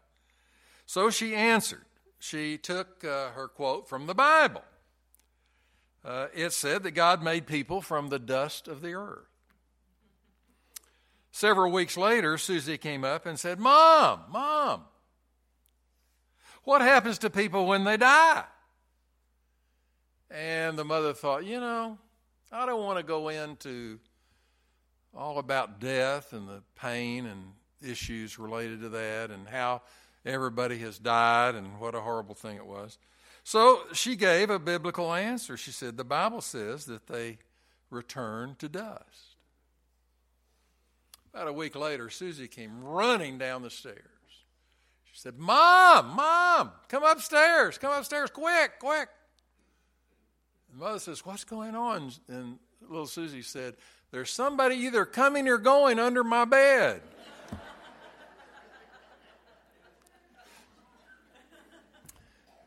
So 0.85 1.09
she 1.09 1.35
answered. 1.35 1.85
She 2.19 2.57
took 2.57 3.03
uh, 3.03 3.29
her 3.31 3.47
quote 3.47 3.87
from 3.87 4.07
the 4.07 4.15
Bible. 4.15 4.63
Uh, 6.03 6.27
it 6.33 6.51
said 6.53 6.83
that 6.83 6.91
God 6.91 7.23
made 7.23 7.47
people 7.47 7.81
from 7.81 8.09
the 8.09 8.19
dust 8.19 8.67
of 8.67 8.81
the 8.81 8.93
earth. 8.93 9.27
Several 11.31 11.71
weeks 11.71 11.97
later, 11.97 12.37
Susie 12.37 12.77
came 12.77 13.03
up 13.03 13.25
and 13.25 13.39
said, 13.39 13.59
Mom, 13.59 14.21
Mom, 14.29 14.83
what 16.63 16.81
happens 16.81 17.17
to 17.19 17.29
people 17.29 17.67
when 17.67 17.83
they 17.83 17.97
die? 17.97 18.43
And 20.31 20.77
the 20.77 20.83
mother 20.83 21.13
thought, 21.13 21.45
you 21.45 21.59
know, 21.59 21.97
I 22.51 22.65
don't 22.65 22.83
want 22.83 22.97
to 22.97 23.03
go 23.03 23.29
into 23.29 23.99
all 25.13 25.39
about 25.39 25.79
death 25.79 26.33
and 26.33 26.47
the 26.47 26.61
pain 26.75 27.25
and 27.25 27.53
issues 27.81 28.39
related 28.39 28.81
to 28.81 28.89
that 28.89 29.31
and 29.31 29.47
how 29.47 29.81
everybody 30.25 30.77
has 30.79 30.97
died 30.97 31.55
and 31.55 31.79
what 31.79 31.95
a 31.95 32.01
horrible 32.01 32.35
thing 32.35 32.57
it 32.57 32.65
was. 32.65 32.97
So 33.43 33.81
she 33.93 34.15
gave 34.15 34.49
a 34.49 34.59
biblical 34.59 35.13
answer. 35.13 35.57
She 35.57 35.71
said, 35.71 35.97
The 35.97 36.03
Bible 36.03 36.41
says 36.41 36.85
that 36.85 37.07
they 37.07 37.37
return 37.89 38.55
to 38.59 38.69
dust. 38.69 39.35
About 41.33 41.47
a 41.47 41.53
week 41.53 41.75
later, 41.75 42.09
Susie 42.09 42.47
came 42.47 42.83
running 42.83 43.37
down 43.37 43.61
the 43.61 43.69
stairs. 43.69 44.01
She 45.05 45.19
said, 45.19 45.37
Mom, 45.37 46.15
Mom, 46.15 46.71
come 46.89 47.03
upstairs, 47.03 47.77
come 47.77 47.93
upstairs, 47.93 48.29
quick, 48.29 48.79
quick. 48.79 49.09
The 50.77 50.83
mother 50.83 50.99
says, 50.99 51.25
What's 51.25 51.43
going 51.43 51.75
on? 51.75 52.11
And 52.27 52.59
little 52.87 53.07
Susie 53.07 53.41
said, 53.41 53.73
There's 54.11 54.29
somebody 54.29 54.75
either 54.75 55.05
coming 55.05 55.47
or 55.47 55.57
going 55.57 55.97
under 55.97 56.23
my 56.23 56.45
bed. 56.45 57.01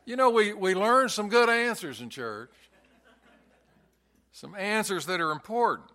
you 0.05 0.17
know, 0.17 0.29
we, 0.29 0.51
we 0.51 0.75
learn 0.75 1.07
some 1.07 1.29
good 1.29 1.47
answers 1.47 2.01
in 2.01 2.09
church, 2.09 2.51
some 4.33 4.55
answers 4.55 5.05
that 5.05 5.21
are 5.21 5.31
important. 5.31 5.87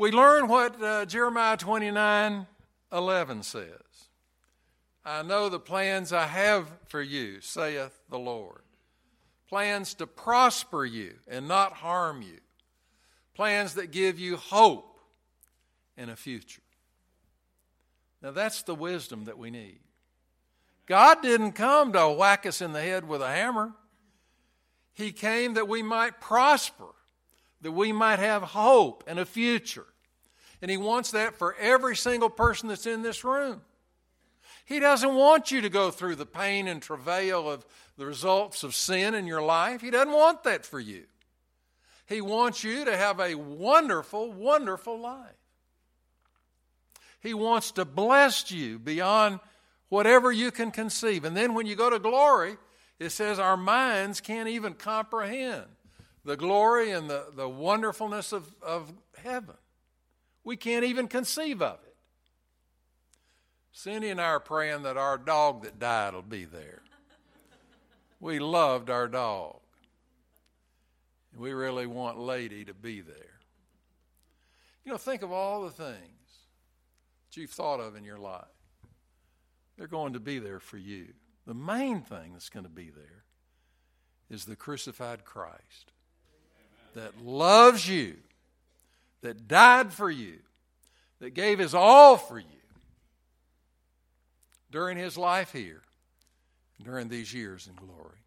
We 0.00 0.10
learn 0.10 0.48
what 0.48 0.82
uh, 0.82 1.06
Jeremiah 1.06 1.56
29 1.56 2.46
11 2.92 3.42
says. 3.44 3.68
I 5.04 5.22
know 5.22 5.48
the 5.48 5.60
plans 5.60 6.12
I 6.12 6.26
have 6.26 6.66
for 6.88 7.00
you, 7.00 7.40
saith 7.40 8.00
the 8.10 8.18
Lord. 8.18 8.62
Plans 9.48 9.94
to 9.94 10.06
prosper 10.06 10.84
you 10.84 11.14
and 11.26 11.48
not 11.48 11.72
harm 11.72 12.22
you. 12.22 12.38
Plans 13.34 13.74
that 13.74 13.90
give 13.90 14.18
you 14.18 14.36
hope 14.36 15.00
and 15.96 16.10
a 16.10 16.16
future. 16.16 16.62
Now, 18.22 18.32
that's 18.32 18.62
the 18.62 18.74
wisdom 18.74 19.24
that 19.24 19.38
we 19.38 19.50
need. 19.50 19.78
God 20.86 21.22
didn't 21.22 21.52
come 21.52 21.92
to 21.92 22.10
whack 22.10 22.46
us 22.46 22.60
in 22.60 22.72
the 22.72 22.80
head 22.80 23.06
with 23.06 23.22
a 23.22 23.28
hammer. 23.28 23.72
He 24.92 25.12
came 25.12 25.54
that 25.54 25.68
we 25.68 25.82
might 25.82 26.20
prosper, 26.20 26.94
that 27.60 27.72
we 27.72 27.92
might 27.92 28.18
have 28.18 28.42
hope 28.42 29.04
and 29.06 29.18
a 29.18 29.24
future. 29.24 29.86
And 30.60 30.70
He 30.70 30.76
wants 30.76 31.12
that 31.12 31.36
for 31.36 31.54
every 31.54 31.94
single 31.94 32.30
person 32.30 32.68
that's 32.68 32.86
in 32.86 33.02
this 33.02 33.22
room. 33.22 33.60
He 34.64 34.80
doesn't 34.80 35.14
want 35.14 35.50
you 35.50 35.60
to 35.60 35.68
go 35.68 35.90
through 35.90 36.16
the 36.16 36.26
pain 36.26 36.68
and 36.68 36.82
travail 36.82 37.48
of 37.48 37.64
the 37.98 38.06
results 38.06 38.62
of 38.62 38.74
sin 38.74 39.14
in 39.14 39.26
your 39.26 39.42
life. 39.42 39.82
He 39.82 39.90
doesn't 39.90 40.12
want 40.12 40.44
that 40.44 40.64
for 40.64 40.80
you. 40.80 41.04
He 42.06 42.22
wants 42.22 42.64
you 42.64 42.84
to 42.86 42.96
have 42.96 43.20
a 43.20 43.34
wonderful, 43.34 44.32
wonderful 44.32 44.98
life. 44.98 45.34
He 47.20 47.34
wants 47.34 47.72
to 47.72 47.84
bless 47.84 48.50
you 48.50 48.78
beyond 48.78 49.40
whatever 49.88 50.30
you 50.30 50.52
can 50.52 50.70
conceive. 50.70 51.24
And 51.24 51.36
then 51.36 51.54
when 51.54 51.66
you 51.66 51.74
go 51.74 51.90
to 51.90 51.98
glory, 51.98 52.56
it 53.00 53.10
says 53.10 53.40
our 53.40 53.56
minds 53.56 54.20
can't 54.20 54.48
even 54.48 54.74
comprehend 54.74 55.64
the 56.24 56.36
glory 56.36 56.92
and 56.92 57.10
the, 57.10 57.26
the 57.34 57.48
wonderfulness 57.48 58.32
of, 58.32 58.54
of 58.62 58.92
heaven. 59.22 59.56
We 60.44 60.56
can't 60.56 60.84
even 60.84 61.08
conceive 61.08 61.60
of 61.60 61.78
it. 61.84 61.96
Cindy 63.72 64.08
and 64.08 64.20
I 64.20 64.26
are 64.26 64.40
praying 64.40 64.84
that 64.84 64.96
our 64.96 65.18
dog 65.18 65.64
that 65.64 65.78
died 65.78 66.14
will 66.14 66.22
be 66.22 66.44
there. 66.44 66.82
We 68.20 68.38
loved 68.38 68.90
our 68.90 69.08
dog. 69.08 69.60
And 71.32 71.40
we 71.40 71.52
really 71.52 71.86
want 71.86 72.18
Lady 72.18 72.64
to 72.64 72.74
be 72.74 73.00
there. 73.00 73.38
You 74.84 74.92
know, 74.92 74.98
think 74.98 75.22
of 75.22 75.30
all 75.32 75.64
the 75.64 75.70
things 75.70 75.96
that 77.28 77.36
you've 77.40 77.50
thought 77.50 77.80
of 77.80 77.96
in 77.96 78.04
your 78.04 78.18
life. 78.18 78.44
They're 79.76 79.86
going 79.86 80.14
to 80.14 80.20
be 80.20 80.38
there 80.38 80.60
for 80.60 80.78
you. 80.78 81.08
The 81.46 81.54
main 81.54 82.00
thing 82.02 82.32
that's 82.32 82.48
going 82.48 82.64
to 82.64 82.70
be 82.70 82.90
there 82.90 83.24
is 84.30 84.44
the 84.44 84.56
crucified 84.56 85.24
Christ 85.24 85.92
that 86.94 87.24
loves 87.24 87.88
you, 87.88 88.16
that 89.22 89.46
died 89.46 89.92
for 89.92 90.10
you, 90.10 90.38
that 91.20 91.30
gave 91.30 91.58
his 91.58 91.74
all 91.74 92.16
for 92.16 92.38
you 92.38 92.46
during 94.70 94.98
his 94.98 95.16
life 95.16 95.52
here, 95.52 95.82
during 96.82 97.08
these 97.08 97.32
years 97.34 97.66
in 97.66 97.74
glory. 97.74 98.18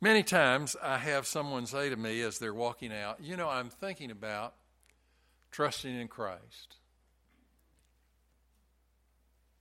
Many 0.00 0.22
times 0.22 0.76
I 0.82 0.98
have 0.98 1.26
someone 1.26 1.66
say 1.66 1.88
to 1.88 1.96
me 1.96 2.20
as 2.20 2.38
they're 2.38 2.54
walking 2.54 2.92
out, 2.92 3.18
You 3.22 3.36
know, 3.36 3.48
I'm 3.48 3.70
thinking 3.70 4.10
about 4.10 4.54
trusting 5.50 5.94
in 5.94 6.08
Christ. 6.08 6.76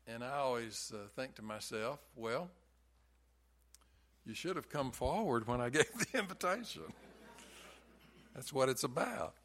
And 0.08 0.24
I 0.24 0.38
always 0.38 0.92
uh, 0.94 1.08
think 1.16 1.36
to 1.36 1.42
myself, 1.42 2.00
Well, 2.16 2.50
you 4.26 4.34
should 4.34 4.56
have 4.56 4.70
come 4.70 4.92
forward 4.92 5.48
when 5.48 5.62
I 5.62 5.70
gave 5.72 5.92
the 6.12 6.20
invitation. 6.20 6.84
That's 8.34 8.52
what 8.52 8.68
it's 8.68 8.84
about. 8.84 9.36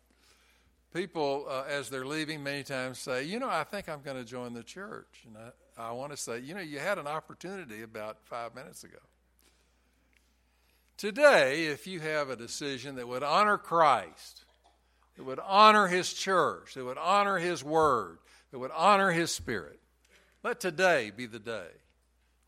People, 0.92 1.46
uh, 1.48 1.64
as 1.68 1.88
they're 1.88 2.06
leaving, 2.06 2.42
many 2.42 2.64
times 2.64 2.98
say, 2.98 3.24
You 3.24 3.38
know, 3.38 3.48
I 3.48 3.64
think 3.64 3.88
I'm 3.88 4.02
going 4.02 4.16
to 4.16 4.24
join 4.24 4.54
the 4.54 4.64
church. 4.64 5.24
And 5.26 5.36
I, 5.36 5.88
I 5.88 5.92
want 5.92 6.10
to 6.10 6.16
say, 6.16 6.40
You 6.40 6.54
know, 6.54 6.60
you 6.60 6.78
had 6.80 6.98
an 6.98 7.06
opportunity 7.06 7.82
about 7.82 8.18
five 8.24 8.54
minutes 8.54 8.82
ago. 8.82 8.98
Today, 10.96 11.66
if 11.66 11.86
you 11.86 12.00
have 12.00 12.28
a 12.28 12.36
decision 12.36 12.96
that 12.96 13.08
would 13.08 13.22
honor 13.22 13.56
Christ, 13.56 14.44
that 15.16 15.24
would 15.24 15.38
honor 15.38 15.86
His 15.86 16.12
church, 16.12 16.74
that 16.74 16.84
would 16.84 16.98
honor 16.98 17.38
His 17.38 17.62
word, 17.62 18.18
that 18.50 18.58
would 18.58 18.72
honor 18.72 19.12
His 19.12 19.30
spirit, 19.30 19.80
let 20.42 20.60
today 20.60 21.12
be 21.16 21.26
the 21.26 21.38
day 21.38 21.68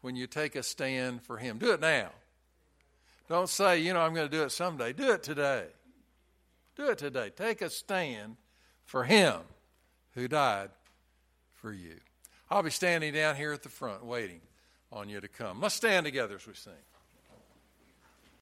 when 0.01 0.17
you 0.17 0.27
take 0.27 0.57
a 0.57 0.63
stand 0.63 1.23
for 1.23 1.39
Him. 1.39 1.59
Do 1.59 1.73
it 1.73 1.81
now. 1.81 2.11
Don't 3.29 3.49
say, 3.49 3.79
you 3.79 3.95
know, 3.95 4.01
I'm 4.01 4.15
going 4.15 4.29
to 4.29 4.37
do 4.37 4.43
it 4.43 4.51
someday. 4.51 4.93
Do 4.93 5.13
it 5.13 5.23
today. 5.23 5.67
Do 6.77 6.91
it 6.91 6.99
today. 6.99 7.31
Take 7.31 7.63
a 7.63 7.71
stand 7.71 8.37
for 8.85 9.05
Him 9.05 9.41
who 10.15 10.29
died 10.29 10.71
for 11.55 11.73
you. 11.73 11.97
I'll 12.51 12.63
be 12.63 12.71
standing 12.71 13.15
down 13.15 13.37
here 13.37 13.53
at 13.53 13.63
the 13.63 13.69
front 13.69 14.05
waiting 14.05 14.41
on 14.91 15.09
you 15.09 15.21
to 15.21 15.29
come. 15.29 15.61
Let's 15.61 15.75
stand 15.75 16.05
together 16.05 16.37
as 16.37 16.47
we 16.47 16.55
sing. 16.55 16.73